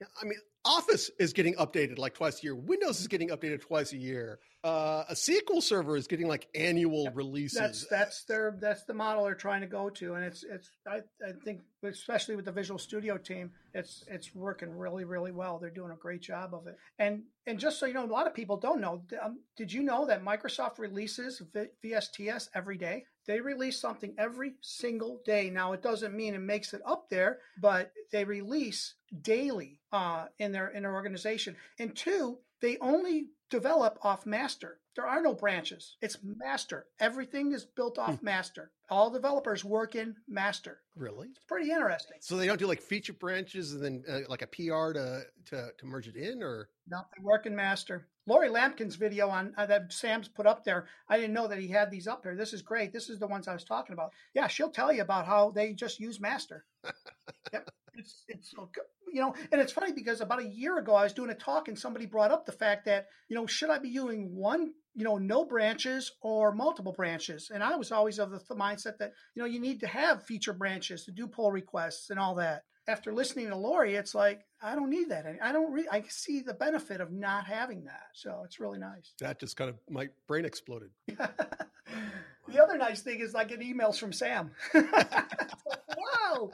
[0.00, 2.54] Yeah, I mean, Office is getting updated like twice a year.
[2.54, 4.38] Windows is getting updated twice a year.
[4.62, 7.58] Uh, a SQL server is getting like annual releases.
[7.58, 11.00] that's that's their that's the model they're trying to go to, and it's it's I,
[11.26, 15.58] I think especially with the Visual Studio team, it's it's working really really well.
[15.58, 16.76] They're doing a great job of it.
[16.98, 19.02] And and just so you know, a lot of people don't know.
[19.22, 23.04] Um, did you know that Microsoft releases v- VSTS every day?
[23.26, 25.50] They release something every single day.
[25.50, 30.52] Now it doesn't mean it makes it up there, but they release daily uh, in
[30.52, 31.56] their in their organization.
[31.78, 34.78] And two, they only develop off master.
[34.96, 35.96] There are no branches.
[36.00, 36.86] It's master.
[37.00, 38.24] Everything is built off Hmm.
[38.26, 38.70] master.
[38.90, 40.78] All developers work in master.
[40.94, 41.28] Really?
[41.28, 42.18] It's pretty interesting.
[42.20, 45.70] So they don't do like feature branches and then uh, like a PR to, to
[45.78, 48.06] to merge it in, or No, they work in master.
[48.26, 50.86] Lori Lamkin's video on uh, that Sam's put up there.
[51.08, 52.36] I didn't know that he had these up there.
[52.36, 52.92] This is great.
[52.92, 54.12] This is the ones I was talking about.
[54.34, 56.64] Yeah, she'll tell you about how they just use master.
[57.52, 57.70] yep.
[57.96, 58.54] It's it's
[59.12, 61.68] you know, and it's funny because about a year ago I was doing a talk
[61.68, 65.04] and somebody brought up the fact that you know should I be using one you
[65.04, 69.12] know no branches or multiple branches, and I was always of the th- mindset that
[69.34, 72.62] you know you need to have feature branches to do pull requests and all that.
[72.86, 75.26] After listening to Lori, it's like I don't need that.
[75.42, 75.72] I don't.
[75.72, 79.12] Re- I see the benefit of not having that, so it's really nice.
[79.20, 80.90] that just kind of my brain exploded.
[81.06, 84.50] the other nice thing is I get emails from Sam.
[84.74, 86.50] wow,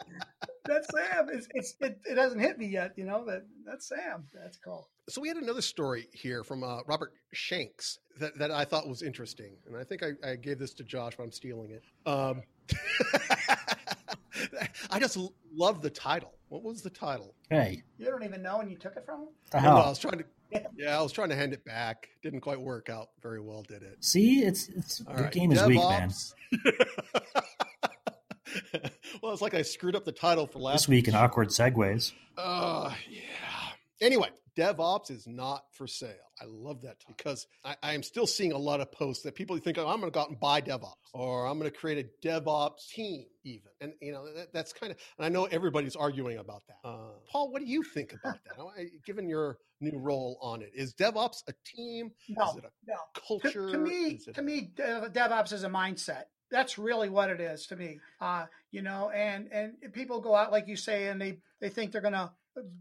[0.65, 1.29] that's Sam.
[1.33, 2.93] It's, it's it, it hasn't hit me yet.
[2.97, 4.25] You know that that's Sam.
[4.33, 4.89] That's cool.
[5.09, 9.03] So we had another story here from uh, Robert Shanks that, that I thought was
[9.03, 11.83] interesting, and I think I, I gave this to Josh, but I'm stealing it.
[12.07, 12.43] Um,
[14.91, 15.19] I just
[15.55, 16.33] love the title.
[16.49, 17.35] What was the title?
[17.49, 19.29] Hey, You don't even know, and you took it from him.
[19.53, 20.25] the Oh, no, I was trying to.
[20.77, 22.09] Yeah, I was trying to hand it back.
[22.25, 24.05] Didn't quite work out very well, did it?
[24.05, 26.11] See, it's it's All your right, game is weak, man.
[29.23, 32.13] Well, it's like I screwed up the title for last This week in awkward segues.
[32.37, 33.21] Uh, yeah.
[34.01, 36.11] Anyway, DevOps is not for sale.
[36.41, 39.57] I love that because I, I am still seeing a lot of posts that people
[39.59, 42.07] think, oh, I'm going to go out and buy DevOps or I'm going to create
[42.07, 43.71] a DevOps team, even.
[43.81, 46.89] And, you know, that, that's kind of, and I know everybody's arguing about that.
[46.89, 48.55] Uh, Paul, what do you think about that?
[48.79, 52.11] I- Given your new role on it, is DevOps a team?
[52.29, 52.95] No, Is it a no.
[53.27, 53.67] culture?
[53.67, 56.25] To, to me, to a- me, DevOps is a mindset.
[56.51, 58.01] That's really what it is to me.
[58.21, 61.93] Uh, you know, and and people go out like you say, and they they think
[61.93, 62.33] they're gonna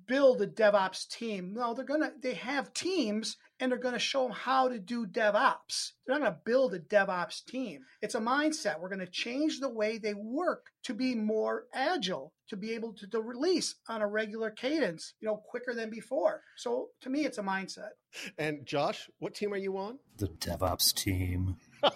[0.07, 1.53] build a DevOps team.
[1.53, 5.91] No, they're gonna they have teams, and they're gonna show them how to do DevOps.
[6.05, 7.81] They're not gonna build a DevOps team.
[8.01, 8.79] It's a mindset.
[8.79, 13.07] We're gonna change the way they work to be more agile, to be able to,
[13.07, 16.41] to release on a regular cadence, you know, quicker than before.
[16.57, 17.91] So to me, it's a mindset.
[18.37, 19.99] and Josh, what team are you on?
[20.17, 21.57] The DevOps team.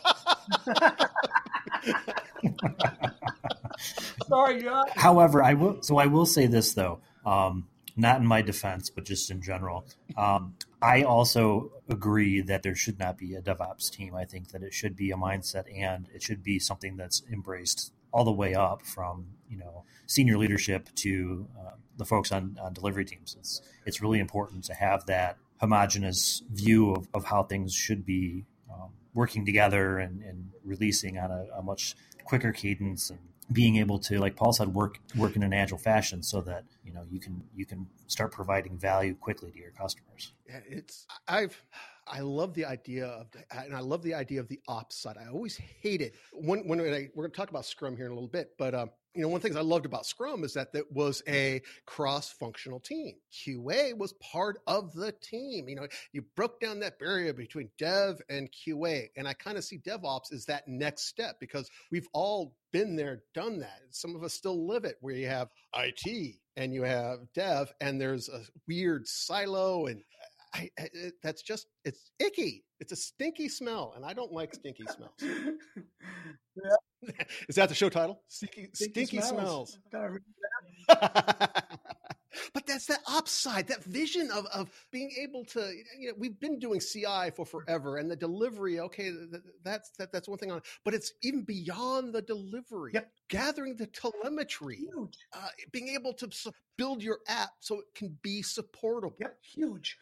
[4.27, 4.89] Sorry, Josh.
[4.95, 5.81] However, I will.
[5.81, 9.85] So I will say this though, um, not in my defense, but just in general.
[10.17, 14.15] Um, I also agree that there should not be a DevOps team.
[14.15, 17.93] I think that it should be a mindset, and it should be something that's embraced
[18.11, 22.73] all the way up from you know senior leadership to uh, the folks on, on
[22.73, 23.35] delivery teams.
[23.39, 28.45] It's it's really important to have that homogenous view of, of how things should be
[28.71, 33.19] um, working together and, and releasing on a, a much quicker cadence and
[33.53, 36.93] being able to like paul said work work in an agile fashion so that you
[36.93, 41.61] know you can you can start providing value quickly to your customers Yeah, it's I've
[42.07, 45.15] I love the idea of and I love the idea of the ops side.
[45.17, 48.15] I always hated when when I, we're going to talk about Scrum here in a
[48.15, 50.53] little bit, but um, you know one of the things I loved about Scrum is
[50.53, 53.15] that it was a cross-functional team.
[53.31, 55.69] QA was part of the team.
[55.69, 59.63] You know, you broke down that barrier between Dev and QA, and I kind of
[59.63, 63.79] see DevOps as that next step because we've all been there, done that.
[63.91, 67.99] Some of us still live it, where you have IT and you have Dev, and
[67.99, 70.03] there's a weird silo and
[70.55, 72.63] I, it, uh, that's just it's icky.
[72.79, 75.13] It's a stinky smell, and I don't like stinky smells.
[77.49, 78.21] Is that the show title?
[78.27, 79.79] Stinky, stinky, smells.
[79.91, 80.19] Gotta-
[82.53, 85.59] but that's that upside, that vision of, of being able to,
[85.99, 88.79] you know, we've been doing CI for forever and the delivery.
[88.79, 89.11] Okay.
[89.11, 93.11] th- th- That's, that, that's one thing on, but it's even beyond the delivery, Yep.
[93.29, 95.17] gathering the telemetry, Huge.
[95.33, 96.29] uh, being able to
[96.77, 99.15] build your app so it can be supportable.
[99.19, 99.97] Yep, huge.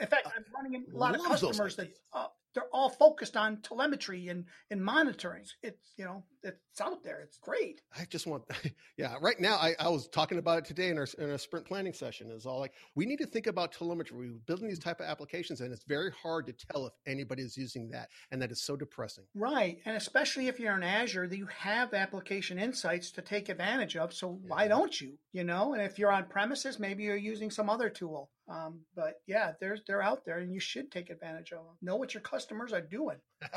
[0.00, 2.26] In fact, I'm running a lot of customers that uh,
[2.56, 5.44] they're all focused on telemetry and, and monitoring.
[5.62, 7.20] It's you know it's out there.
[7.20, 7.82] It's great.
[7.98, 8.44] I just want,
[8.96, 9.16] yeah.
[9.20, 11.92] Right now, I, I was talking about it today in our in a sprint planning
[11.92, 12.30] session.
[12.30, 14.16] Is all like we need to think about telemetry.
[14.16, 14.84] We're building these mm.
[14.84, 18.40] type of applications, and it's very hard to tell if anybody is using that, and
[18.40, 19.24] that is so depressing.
[19.34, 23.96] Right, and especially if you're in Azure, that you have application insights to take advantage
[23.96, 24.14] of.
[24.14, 25.18] So why don't you?
[25.32, 28.30] You know, and if you're on premises, maybe you're using some other tool.
[28.48, 31.74] Um, but yeah, they're they're out there, and you should take advantage of them.
[31.82, 33.16] Know what your customers are doing.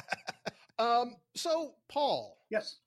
[0.80, 2.78] Um, so, Paul, Yes.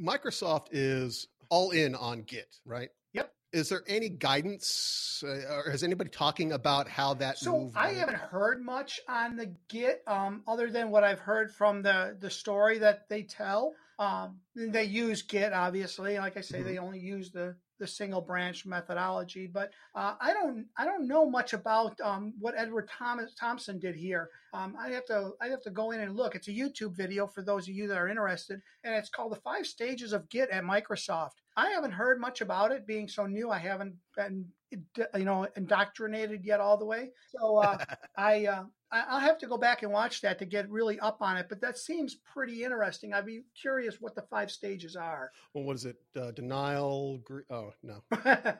[0.00, 2.88] Microsoft is all in on Git, right?
[3.12, 3.30] Yep.
[3.52, 7.36] is there any guidance, uh, or is anybody talking about how that?
[7.36, 7.98] So I went?
[7.98, 12.30] haven't heard much on the Git, um, other than what I've heard from the the
[12.30, 13.74] story that they tell.
[13.98, 16.16] Um, they use Git, obviously.
[16.18, 16.64] Like I say, Mhm.
[16.64, 19.48] they only use the the single branch methodology.
[19.48, 23.96] But uh, I don't I don't know much about um, what Edward Thomas Thomson did
[23.96, 24.30] here.
[24.54, 26.36] Um, I have to I have to go in and look.
[26.36, 29.40] It's a YouTube video for those of you that are interested, and it's called the
[29.40, 31.41] Five Stages of Git at Microsoft.
[31.56, 33.50] I haven't heard much about it, being so new.
[33.50, 37.10] I haven't been you know indoctrinated yet all the way.
[37.36, 37.78] So uh,
[38.16, 41.36] I uh, I'll have to go back and watch that to get really up on
[41.36, 41.46] it.
[41.48, 43.14] But that seems pretty interesting.
[43.14, 45.30] I'd be curious what the five stages are.
[45.54, 45.96] well, what is it?
[46.18, 47.18] Uh, denial.
[47.24, 48.02] Gr- oh no.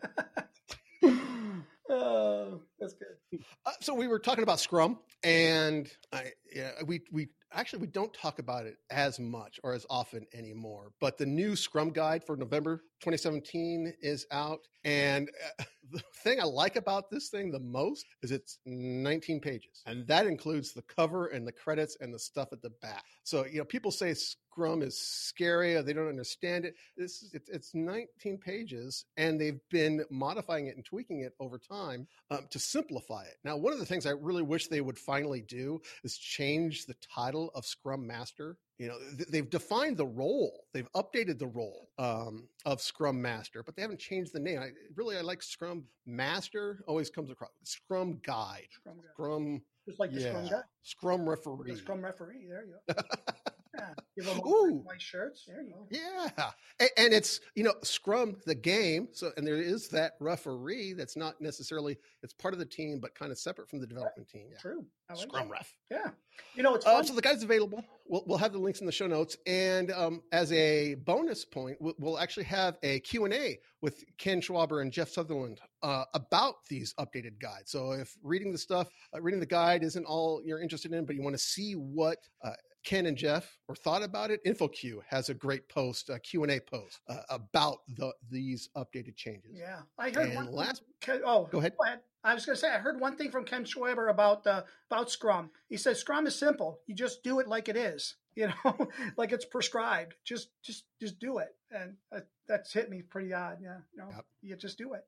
[1.90, 3.40] oh, that's good.
[3.66, 8.12] Uh, so we were talking about Scrum, and I, yeah, we we actually we don't
[8.14, 10.92] talk about it as much or as often anymore.
[11.00, 16.44] But the new Scrum guide for November 2017 is out, and uh, the thing I
[16.44, 21.26] like about this thing the most is it's 19 pages, and that includes the cover
[21.28, 23.04] and the credits and the stuff at the back.
[23.24, 26.74] So you know, people say Scrum is scary or they don't understand it.
[26.96, 32.06] This is it's 19 pages, and they've been modifying it and tweaking it over time
[32.30, 33.36] um, to simplify it.
[33.44, 36.96] Now, one of the things I really wish they would finally do is change the
[37.14, 38.58] title of Scrum Master.
[38.78, 43.62] You know, th- they've defined the role, they've updated the role um, of Scrum Master,
[43.62, 44.58] but they haven't changed the name.
[44.58, 46.82] I, really, I like Scrum Master.
[46.88, 49.08] Always comes across Scrum Guide, Scrum guy.
[49.12, 50.60] Scrum, Just like the yeah, Scrum guy.
[50.82, 51.70] Scrum Referee.
[51.70, 52.46] The Scrum referee.
[52.48, 53.02] There you go.
[53.88, 53.94] Yeah.
[54.16, 54.82] Give them Ooh.
[54.84, 55.44] white, shirts.
[55.46, 55.86] There you go.
[55.90, 59.08] Yeah, and, and it's you know Scrum the game.
[59.12, 63.14] So and there is that referee that's not necessarily it's part of the team, but
[63.14, 64.46] kind of separate from the development team.
[64.50, 64.58] Yeah.
[64.58, 64.86] True.
[65.08, 65.52] Like Scrum that.
[65.52, 65.74] ref.
[65.90, 66.10] Yeah.
[66.54, 67.84] You know, it's Uh, so the guide's available.
[68.06, 69.36] We'll, we'll have the links in the show notes.
[69.46, 74.80] And um, as a bonus point, we'll, we'll actually have a Q&A with Ken Schwaber
[74.80, 77.70] and Jeff Sutherland uh, about these updated guides.
[77.70, 81.14] So if reading the stuff, uh, reading the guide isn't all you're interested in, but
[81.16, 82.52] you want to see what uh,
[82.84, 87.00] Ken and Jeff or thought about it, InfoQ has a great post, a Q&A post
[87.08, 89.52] uh, about the, these updated changes.
[89.54, 89.80] yeah.
[89.98, 91.74] I heard And one last- Ken, oh, Go ahead.
[91.78, 92.00] Go ahead.
[92.24, 95.10] I was going to say I heard one thing from Ken Schwaber about uh, about
[95.10, 95.50] Scrum.
[95.68, 96.78] He said Scrum is simple.
[96.86, 98.14] You just do it like it is.
[98.34, 100.14] You know, like it's prescribed.
[100.24, 103.58] Just just just do it, and that, that's hit me pretty odd.
[103.62, 104.24] Yeah, you know, Yep.
[104.42, 105.04] you just do it.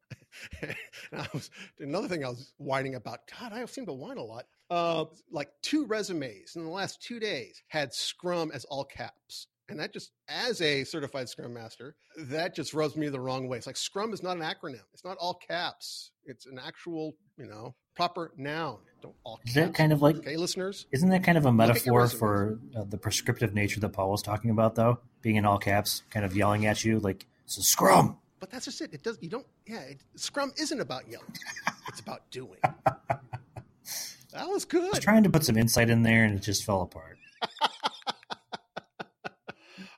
[1.13, 3.21] I was another thing I was whining about.
[3.39, 4.47] God, I seem to whine a lot.
[4.71, 9.79] Uh, like two resumes in the last two days had Scrum as all caps, and
[9.79, 13.59] that just, as a certified Scrum Master, that just rubs me the wrong way.
[13.59, 14.81] It's like Scrum is not an acronym.
[14.95, 16.11] It's not all caps.
[16.25, 18.79] It's an actual, you know, proper noun.
[19.03, 19.67] Don't all Is caps.
[19.67, 20.87] that kind of like okay, listeners?
[20.93, 24.51] Isn't that kind of a metaphor for uh, the prescriptive nature that Paul was talking
[24.51, 24.99] about, though?
[25.21, 28.19] Being in all caps, kind of yelling at you, like, it's a scrum.
[28.41, 28.93] But that's just it.
[28.93, 29.19] It does.
[29.21, 29.47] You don't.
[29.67, 31.35] Yeah, it, Scrum isn't about yelling.
[31.89, 32.59] it's about doing.
[34.33, 34.83] That was good.
[34.83, 37.19] I was trying to put some insight in there and it just fell apart.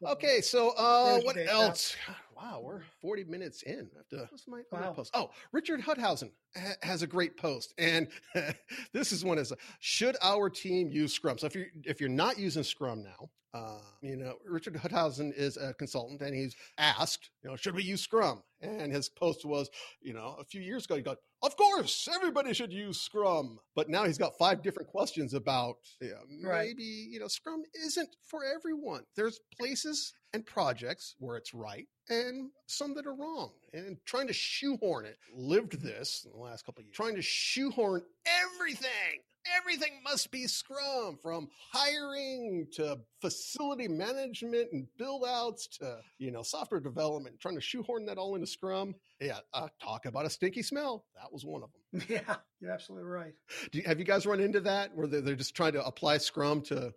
[0.04, 1.52] Okay, so uh, what the data.
[1.52, 1.96] else?
[2.36, 3.88] Wow, we're 40 minutes in.
[3.94, 4.92] I have to, what's my other Wow.
[4.92, 5.10] post?
[5.14, 8.08] Oh, Richard Hundhausen ha- has a great post, and
[8.92, 11.38] this is one is should our team use Scrum?
[11.38, 15.56] So if you if you're not using Scrum now, uh, you know Richard Hundhausen is
[15.56, 18.42] a consultant, and he's asked, you know, should we use Scrum?
[18.60, 19.70] And his post was,
[20.02, 23.58] you know, a few years ago, he got, of course, everybody should use Scrum.
[23.74, 26.66] But now he's got five different questions about, yeah, Right.
[26.68, 29.04] maybe you know, Scrum isn't for everyone.
[29.14, 34.32] There's places and projects where it's right and some that are wrong and trying to
[34.32, 35.18] shoehorn it.
[35.34, 38.02] Lived this in the last couple of years trying to shoehorn
[38.44, 39.20] everything
[39.58, 46.42] everything must be scrum from hiring to facility management and build outs to you know
[46.42, 48.94] software development trying to shoehorn that all into scrum.
[49.20, 51.04] Yeah uh, talk about a stinky smell.
[51.14, 52.02] That was one of them.
[52.08, 53.32] Yeah, you're absolutely right.
[53.72, 56.18] Do you, have you guys run into that where they're, they're just trying to apply
[56.18, 56.92] scrum to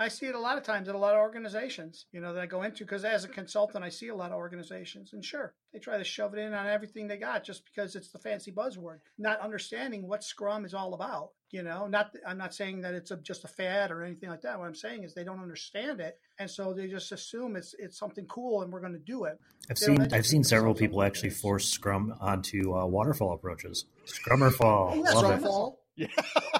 [0.00, 2.40] I see it a lot of times at a lot of organizations, you know, that
[2.42, 5.54] I go into because as a consultant, I see a lot of organizations, and sure,
[5.72, 8.52] they try to shove it in on everything they got just because it's the fancy
[8.52, 11.30] buzzword, not understanding what Scrum is all about.
[11.50, 14.42] You know, not I'm not saying that it's a, just a fad or anything like
[14.42, 14.58] that.
[14.58, 17.98] What I'm saying is they don't understand it, and so they just assume it's it's
[17.98, 19.38] something cool and we're going to do it.
[19.70, 23.86] I've They seen I've seen several people actually force Scrum onto uh, waterfall approaches.
[24.06, 25.42] Scrummer fall, Oh, yeah, love Scrum it.
[25.42, 25.80] fall.
[25.96, 26.57] yeah Yep.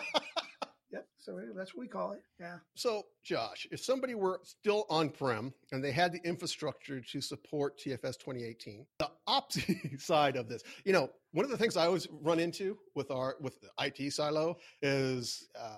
[1.29, 2.23] So that's what we call it.
[2.41, 2.57] Yeah.
[2.75, 7.79] So, Josh, if somebody were still on prem and they had the infrastructure to support
[7.79, 12.09] TFS 2018, the opposite side of this, you know, one of the things I always
[12.23, 15.77] run into with our with the IT silo is uh,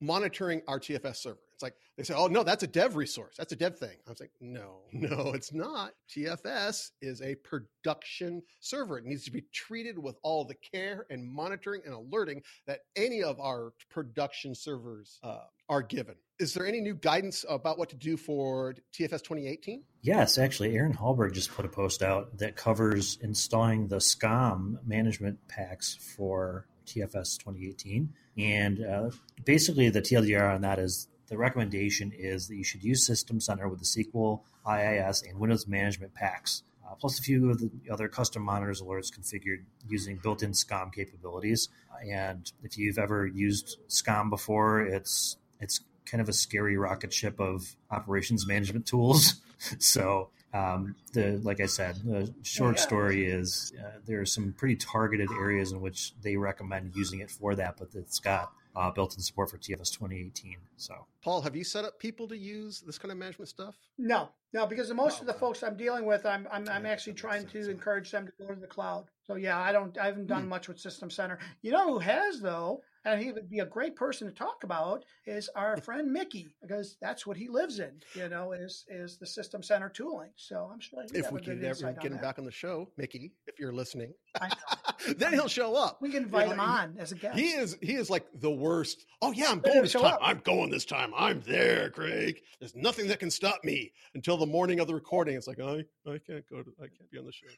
[0.00, 1.40] monitoring our TFS server.
[1.62, 3.36] It's like they say, oh no, that's a dev resource.
[3.38, 3.96] That's a dev thing.
[4.06, 5.92] I was like, no, no, it's not.
[6.10, 8.98] TFS is a production server.
[8.98, 13.22] It needs to be treated with all the care and monitoring and alerting that any
[13.22, 16.16] of our production servers uh, are given.
[16.40, 19.84] Is there any new guidance about what to do for TFS 2018?
[20.00, 25.38] Yes, actually, Aaron Hallberg just put a post out that covers installing the SCOM management
[25.46, 28.12] packs for TFS 2018.
[28.38, 29.10] And uh,
[29.44, 33.66] basically, the TLDR on that is the recommendation is that you should use System Center
[33.66, 38.06] with the SQL, IIS, and Windows management packs, uh, plus a few of the other
[38.06, 41.70] custom monitors alerts configured using built in SCOM capabilities.
[42.06, 47.40] And if you've ever used SCOM before, it's it's kind of a scary rocket ship
[47.40, 49.36] of operations management tools.
[49.78, 54.76] so um, the like I said, the short story is uh, there are some pretty
[54.76, 59.22] targeted areas in which they recommend using it for that, but it's got uh, built-in
[59.22, 60.56] support for TFS 2018.
[60.76, 63.76] So, Paul, have you set up people to use this kind of management stuff?
[63.98, 67.14] No, no, because most oh, of the folks I'm dealing with, I'm I'm, I'm actually
[67.14, 69.06] trying to encourage them to go to the cloud.
[69.26, 70.48] So yeah, I don't, I haven't done hmm.
[70.48, 71.38] much with System Center.
[71.62, 75.04] You know who has though and he would be a great person to talk about
[75.26, 77.92] is our friend Mickey because that's what he lives in.
[78.14, 80.30] You know, is is the system center tooling.
[80.36, 82.22] So I'm sure if we can ever get him that.
[82.22, 84.14] back on the show, Mickey, if you're listening,
[85.16, 85.98] then he'll show up.
[86.00, 87.38] We can invite you know, him on as a guest.
[87.38, 89.04] He is he is like the worst.
[89.20, 90.04] Oh yeah, I'm going this time.
[90.04, 90.20] Up.
[90.22, 91.12] I'm going this time.
[91.16, 92.40] I'm there, Craig.
[92.60, 95.36] There's nothing that can stop me until the morning of the recording.
[95.36, 97.48] It's like I I can't go to I can't be on the show.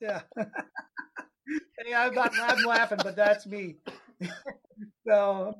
[0.00, 0.22] yeah.
[1.86, 3.76] yeah, I'm, not, I'm laughing, but that's me.
[5.06, 5.54] so,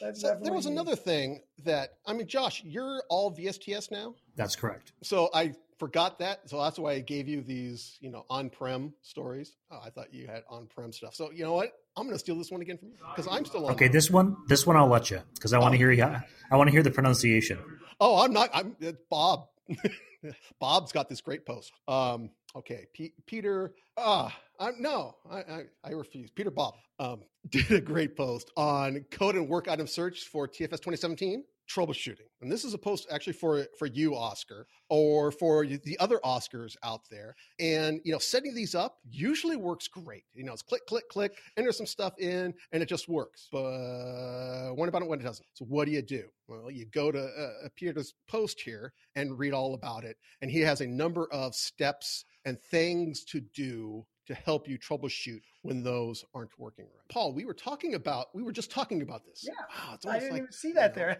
[0.00, 0.72] that's so there was me.
[0.72, 4.14] another thing that I mean, Josh, you're all VSTS now.
[4.36, 4.92] That's correct.
[5.02, 9.56] So I forgot that, so that's why I gave you these, you know, on-prem stories.
[9.70, 11.14] Oh, I thought you had on-prem stuff.
[11.14, 11.72] So you know what?
[11.96, 13.72] I'm going to steal this one again from you because I'm still on.
[13.72, 15.90] Okay, this one, this one I'll let you because I want to oh.
[15.90, 16.24] hear.
[16.50, 17.58] I want to hear the pronunciation.
[18.00, 18.50] Oh, I'm not.
[18.54, 19.48] I'm it's Bob.
[20.60, 21.72] Bob's got this great post.
[21.88, 23.74] Um, okay, P- Peter.
[23.96, 26.30] Ah, uh, no, I, I, I, refuse.
[26.30, 30.80] Peter Bob um, did a great post on code and work item search for TFS
[30.82, 32.26] 2017 troubleshooting.
[32.40, 36.76] And this is a post actually for for you, Oscar, or for the other Oscars
[36.82, 37.34] out there.
[37.58, 40.24] And you know, setting these up usually works great.
[40.34, 43.48] You know, it's click, click, click, enter some stuff in, and it just works.
[43.52, 45.46] But what about it when it doesn't?
[45.54, 46.24] So what do you do?
[46.48, 50.16] Well, you go to uh, Peter's post here and read all about it.
[50.42, 55.40] And he has a number of steps and things to do to help you troubleshoot
[55.62, 57.08] when those aren't working right.
[57.08, 59.44] Paul, we were talking about, we were just talking about this.
[59.46, 59.52] Yeah.
[59.68, 61.02] Wow, I didn't like, even see that know.
[61.02, 61.18] there.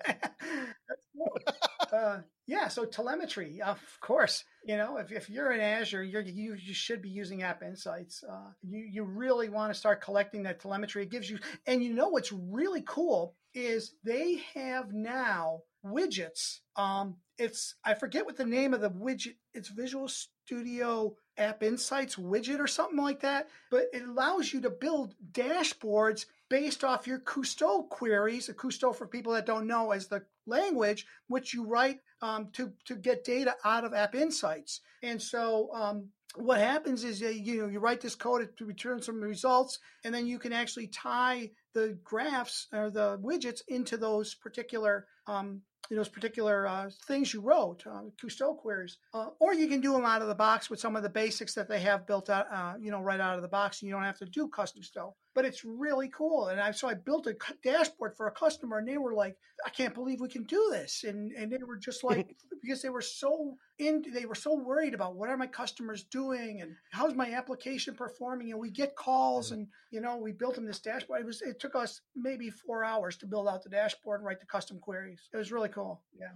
[1.17, 1.39] Cool.
[1.93, 2.69] uh, yeah.
[2.69, 7.03] So telemetry, of course, you know, if, if you're in Azure, you're, you, you should
[7.03, 8.25] be using App Insights.
[8.27, 11.03] Uh, you, you really want to start collecting that telemetry.
[11.03, 16.61] It gives you, and you know, what's really cool is they have now widgets.
[16.77, 19.37] Um, it's I forget what the name of the widget.
[19.55, 23.49] It's Visual Studio App Insights widget or something like that.
[23.71, 28.49] But it allows you to build dashboards based off your Kusto queries.
[28.49, 32.73] A Kusto, for people that don't know, is the language which you write um, to
[32.85, 34.81] to get data out of App Insights.
[35.03, 39.21] And so um, what happens is you know you write this code to return some
[39.21, 45.07] results, and then you can actually tie the graphs or the widgets into those particular
[45.27, 49.93] um, those particular uh, things you wrote, uh, Kusto queries, uh, or you can do
[49.93, 52.47] them out of the box with some of the basics that they have built out,
[52.53, 54.83] uh, you know, right out of the box, and you don't have to do custom
[54.83, 56.49] stuff but it's really cool.
[56.49, 59.71] And I so I built a dashboard for a customer, and they were like, "I
[59.71, 63.01] can't believe we can do this," and and they were just like, because they were
[63.01, 67.33] so in, they were so worried about what are my customers doing and how's my
[67.33, 68.51] application performing.
[68.51, 71.21] And we get calls, and you know, we built them this dashboard.
[71.21, 74.41] It was it took us maybe four hours to build out the dashboard and write
[74.41, 75.29] the custom queries.
[75.33, 76.03] It was really cool.
[76.19, 76.29] Yeah,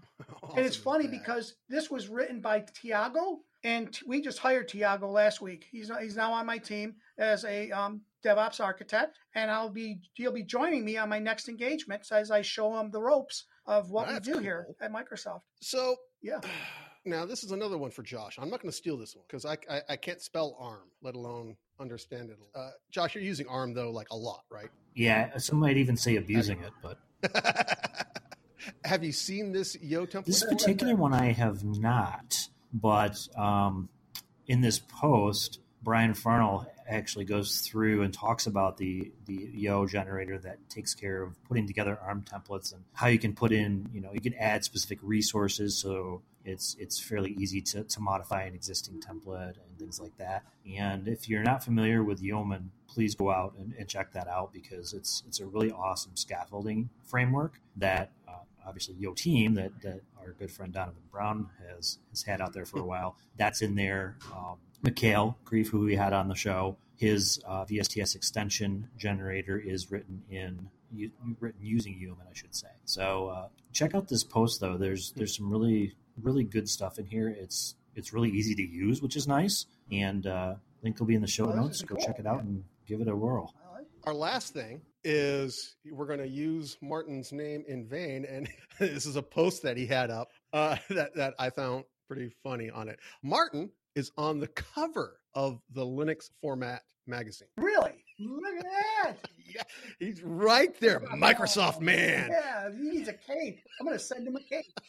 [0.42, 3.40] awesome and it's funny because this was written by Tiago.
[3.64, 5.66] And we just hired Tiago last week.
[5.70, 10.32] He's he's now on my team as a um, DevOps architect, and I'll be he'll
[10.32, 14.08] be joining me on my next engagement as I show him the ropes of what
[14.08, 14.42] That's we do cool.
[14.42, 15.42] here at Microsoft.
[15.60, 16.40] So yeah.
[17.06, 18.38] Now this is another one for Josh.
[18.40, 21.14] I'm not going to steal this one because I, I, I can't spell ARM, let
[21.14, 22.38] alone understand it.
[22.54, 24.70] Uh, Josh, you're using ARM though, like a lot, right?
[24.94, 26.98] Yeah, some might even say abusing it, but.
[28.84, 30.24] have you seen this Yo template?
[30.24, 33.90] This particular one I have not, but um,
[34.46, 40.38] in this post, Brian Farnell actually goes through and talks about the the Yo generator
[40.38, 44.00] that takes care of putting together ARM templates and how you can put in, you
[44.00, 48.54] know, you can add specific resources so it's it's fairly easy to, to modify an
[48.54, 50.44] existing template and things like that.
[50.78, 54.52] And if you're not familiar with Yeoman, please go out and, and check that out
[54.52, 58.32] because it's it's a really awesome scaffolding framework that uh,
[58.66, 62.66] obviously Yo Team that, that our good friend Donovan Brown has has had out there
[62.66, 63.16] for a while.
[63.36, 64.16] That's in there.
[64.34, 69.90] Um, Mikhail Grief, who we had on the show, his uh, VSTS extension generator is
[69.90, 70.68] written in
[71.40, 72.68] written using Yeoman, I should say.
[72.84, 74.76] So uh, check out this post though.
[74.76, 77.28] There's there's some really really good stuff in here.
[77.28, 79.66] It's it's really easy to use, which is nice.
[79.90, 81.82] And uh, link will be in the show notes.
[81.82, 83.54] Go check it out and give it a whirl.
[84.04, 89.16] Our last thing is we're going to use Martin's name in vain, and this is
[89.16, 92.98] a post that he had up uh, that that I found pretty funny on it.
[93.22, 97.48] Martin is on the cover of the Linux format magazine.
[97.56, 97.92] Really?
[98.18, 99.16] Look at that.
[99.54, 99.62] yeah,
[99.98, 102.30] he's right there, Microsoft man.
[102.30, 103.60] Yeah, he needs a cape.
[103.80, 104.80] I'm going to send him a cape.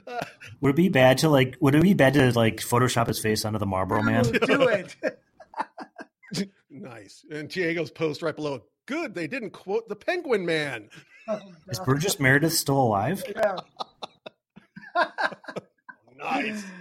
[0.60, 1.56] would it be bad to like?
[1.60, 4.24] Would it be bad to like Photoshop his face onto the Marlboro Man?
[4.46, 4.96] Do it.
[6.70, 7.24] nice.
[7.30, 8.62] And Diego's post right below.
[8.86, 10.88] Good, they didn't quote the Penguin Man.
[11.28, 13.22] Oh, Is Burgess Meredith still alive?
[13.36, 13.56] Yeah.
[16.18, 16.64] Nice.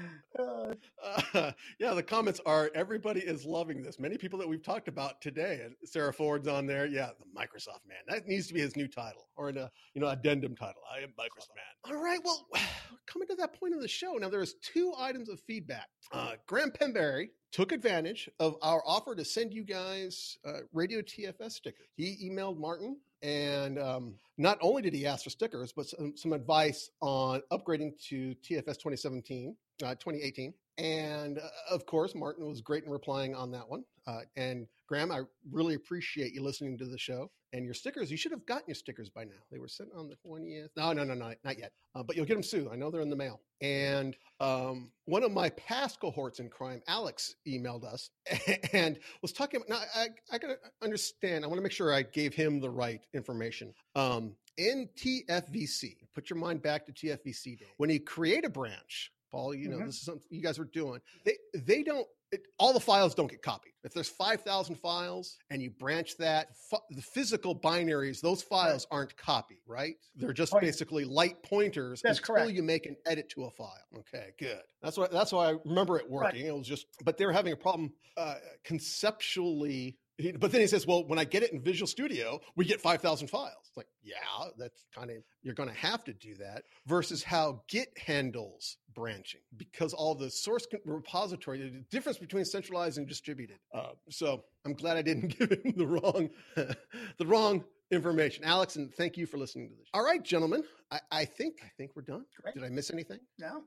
[1.34, 4.00] Uh, yeah, the comments are everybody is loving this.
[4.00, 6.86] Many people that we've talked about today, and Sara Ford's on there.
[6.86, 7.98] Yeah, the Microsoft man.
[8.08, 10.82] That needs to be his new title or a you know addendum title.
[10.94, 11.66] I am Microsoft man.
[11.96, 12.48] All right, well,
[13.08, 15.88] coming to that point of the show now, there's two items of feedback.
[16.12, 21.54] Uh, Graham Penberry took advantage of our offer to send you guys uh, Radio TFS
[21.54, 21.88] stickers.
[21.96, 26.34] He emailed Martin and um, not only did he ask for stickers, but some, some
[26.34, 30.54] advice on upgrading to TFS 2017, uh, 2018.
[30.78, 31.42] And uh,
[31.72, 33.84] of course, Martin was great in replying on that one.
[34.06, 37.32] Uh, and Graham, I really appreciate you listening to the show.
[37.54, 39.40] And your stickers, you should have gotten your stickers by now.
[39.52, 40.70] They were sent on the 20th.
[40.76, 41.72] No, no, no, no, not yet.
[41.96, 42.68] Uh, but you'll get them soon.
[42.72, 43.42] I know they're in the mail.
[43.62, 48.10] And um, one of my past cohorts in crime, Alex, emailed us
[48.74, 49.70] and was talking about.
[49.70, 51.44] Now, I, I got to understand.
[51.44, 53.74] I want to make sure I gave him the right information.
[53.96, 57.66] Um, in TFVC, put your mind back to TFVC day.
[57.78, 59.86] When you create a branch, Paul, you know, mm-hmm.
[59.88, 61.00] this is something you guys are doing.
[61.26, 63.72] They they don't it, all the files don't get copied.
[63.84, 66.50] If there's 5,000 files and you branch that,
[66.90, 69.96] the physical binaries, those files aren't copied, right?
[70.16, 70.64] They're just Point.
[70.64, 72.52] basically light pointers that's until correct.
[72.52, 73.72] you make an edit to a file.
[74.00, 74.62] Okay, good.
[74.82, 76.42] That's why that's why I remember it working.
[76.42, 76.50] Right.
[76.50, 79.98] It was just, but they were having a problem uh, conceptually
[80.40, 83.28] but then he says, well, when I get it in Visual Studio, we get 5,000
[83.28, 83.54] files.
[83.68, 84.16] It's like, yeah,
[84.58, 89.42] that's kind of, you're going to have to do that versus how Git handles branching
[89.58, 93.58] because all the source repository, the difference between centralized and distributed.
[93.74, 98.44] Uh, so I'm glad I didn't give him the wrong, the wrong information.
[98.44, 99.88] Alex, and thank you for listening to this.
[99.94, 102.26] All right, gentlemen, I, I think, I think we're done.
[102.42, 102.56] Great.
[102.56, 103.20] Did I miss anything?
[103.40, 103.64] No.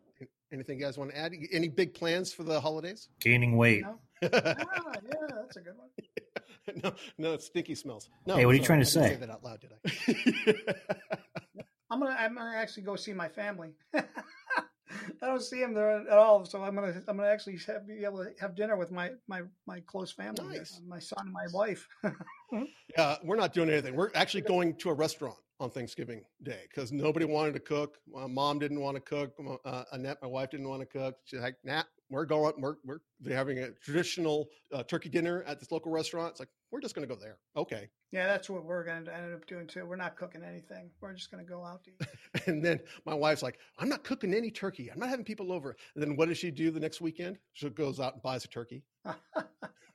[0.53, 1.33] Anything you guys want to add?
[1.53, 3.09] Any big plans for the holidays?
[3.21, 3.83] Gaining weight.
[3.83, 3.99] No.
[4.23, 5.89] ah, yeah, that's a good one.
[6.83, 8.09] no, no, it stinky smells.
[8.27, 9.11] No, hey, what are you trying to say?
[9.11, 10.75] say that out loud, did I?
[11.91, 13.71] I'm gonna, I'm gonna actually go see my family.
[15.23, 18.05] I don't see them there at all, so I'm gonna, I'm gonna actually have, be
[18.05, 20.81] able to have dinner with my, my, my close family, nice.
[20.87, 21.89] my son and my wife.
[22.97, 23.95] yeah, we're not doing anything.
[23.97, 27.99] We're actually going to a restaurant on Thanksgiving Day because nobody wanted to cook.
[28.11, 29.33] My mom didn't want to cook.
[29.65, 31.17] Uh, Annette, my wife, didn't want to cook.
[31.25, 32.55] She's like, "Nah, we're going.
[32.59, 36.33] We're we're they're having a traditional uh, turkey dinner at this local restaurant.
[36.33, 37.39] It's like we're just going to go there.
[37.57, 37.89] Okay.
[38.13, 39.87] Yeah, that's what we're going to end up doing too.
[39.87, 40.91] We're not cooking anything.
[41.01, 42.47] We're just going to go out to eat.
[42.47, 44.91] and then my wife's like, I'm not cooking any turkey.
[44.91, 45.77] I'm not having people over.
[45.95, 47.39] And then what does she do the next weekend?
[47.53, 48.83] She goes out and buys a turkey.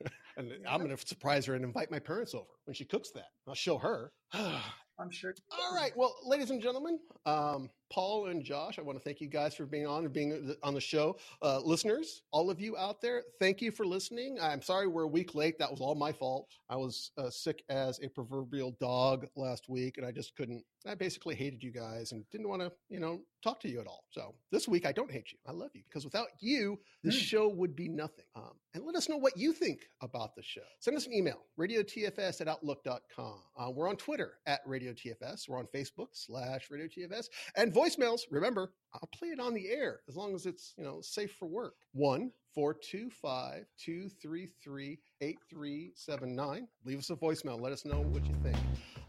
[0.37, 3.29] and I'm going to surprise her and invite my parents over when she cooks that.
[3.47, 4.11] I'll show her.
[4.33, 5.35] I'm sure.
[5.51, 5.91] All right.
[5.95, 9.65] Well, ladies and gentlemen, um, Paul and Josh, I want to thank you guys for
[9.65, 11.17] being on and being on the show.
[11.41, 14.37] Uh, listeners, all of you out there, thank you for listening.
[14.41, 15.59] I'm sorry we're a week late.
[15.59, 16.49] That was all my fault.
[16.69, 20.63] I was uh, sick as a proverbial dog last week, and I just couldn't.
[20.87, 23.87] I basically hated you guys and didn't want to, you know, talk to you at
[23.87, 24.03] all.
[24.11, 25.37] So this week, I don't hate you.
[25.47, 27.19] I love you because without you, the mm.
[27.19, 28.25] show would be nothing.
[28.35, 30.61] Um, and let us know what you think about the show.
[30.79, 33.39] Send us an email, radiotfs at outlook.com.
[33.57, 35.47] Uh, we're on Twitter at radiotfs.
[35.47, 37.14] We're on Facebook slash radiotfs.
[37.55, 41.01] And voicemails, remember, I'll play it on the air as long as it's, you know,
[41.01, 41.75] safe for work.
[41.93, 46.67] One 425 233 8379.
[46.85, 47.59] Leave us a voicemail.
[47.59, 48.57] Let us know what you think.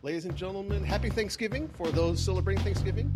[0.03, 3.15] Ladies and gentlemen, happy Thanksgiving for those celebrating Thanksgiving.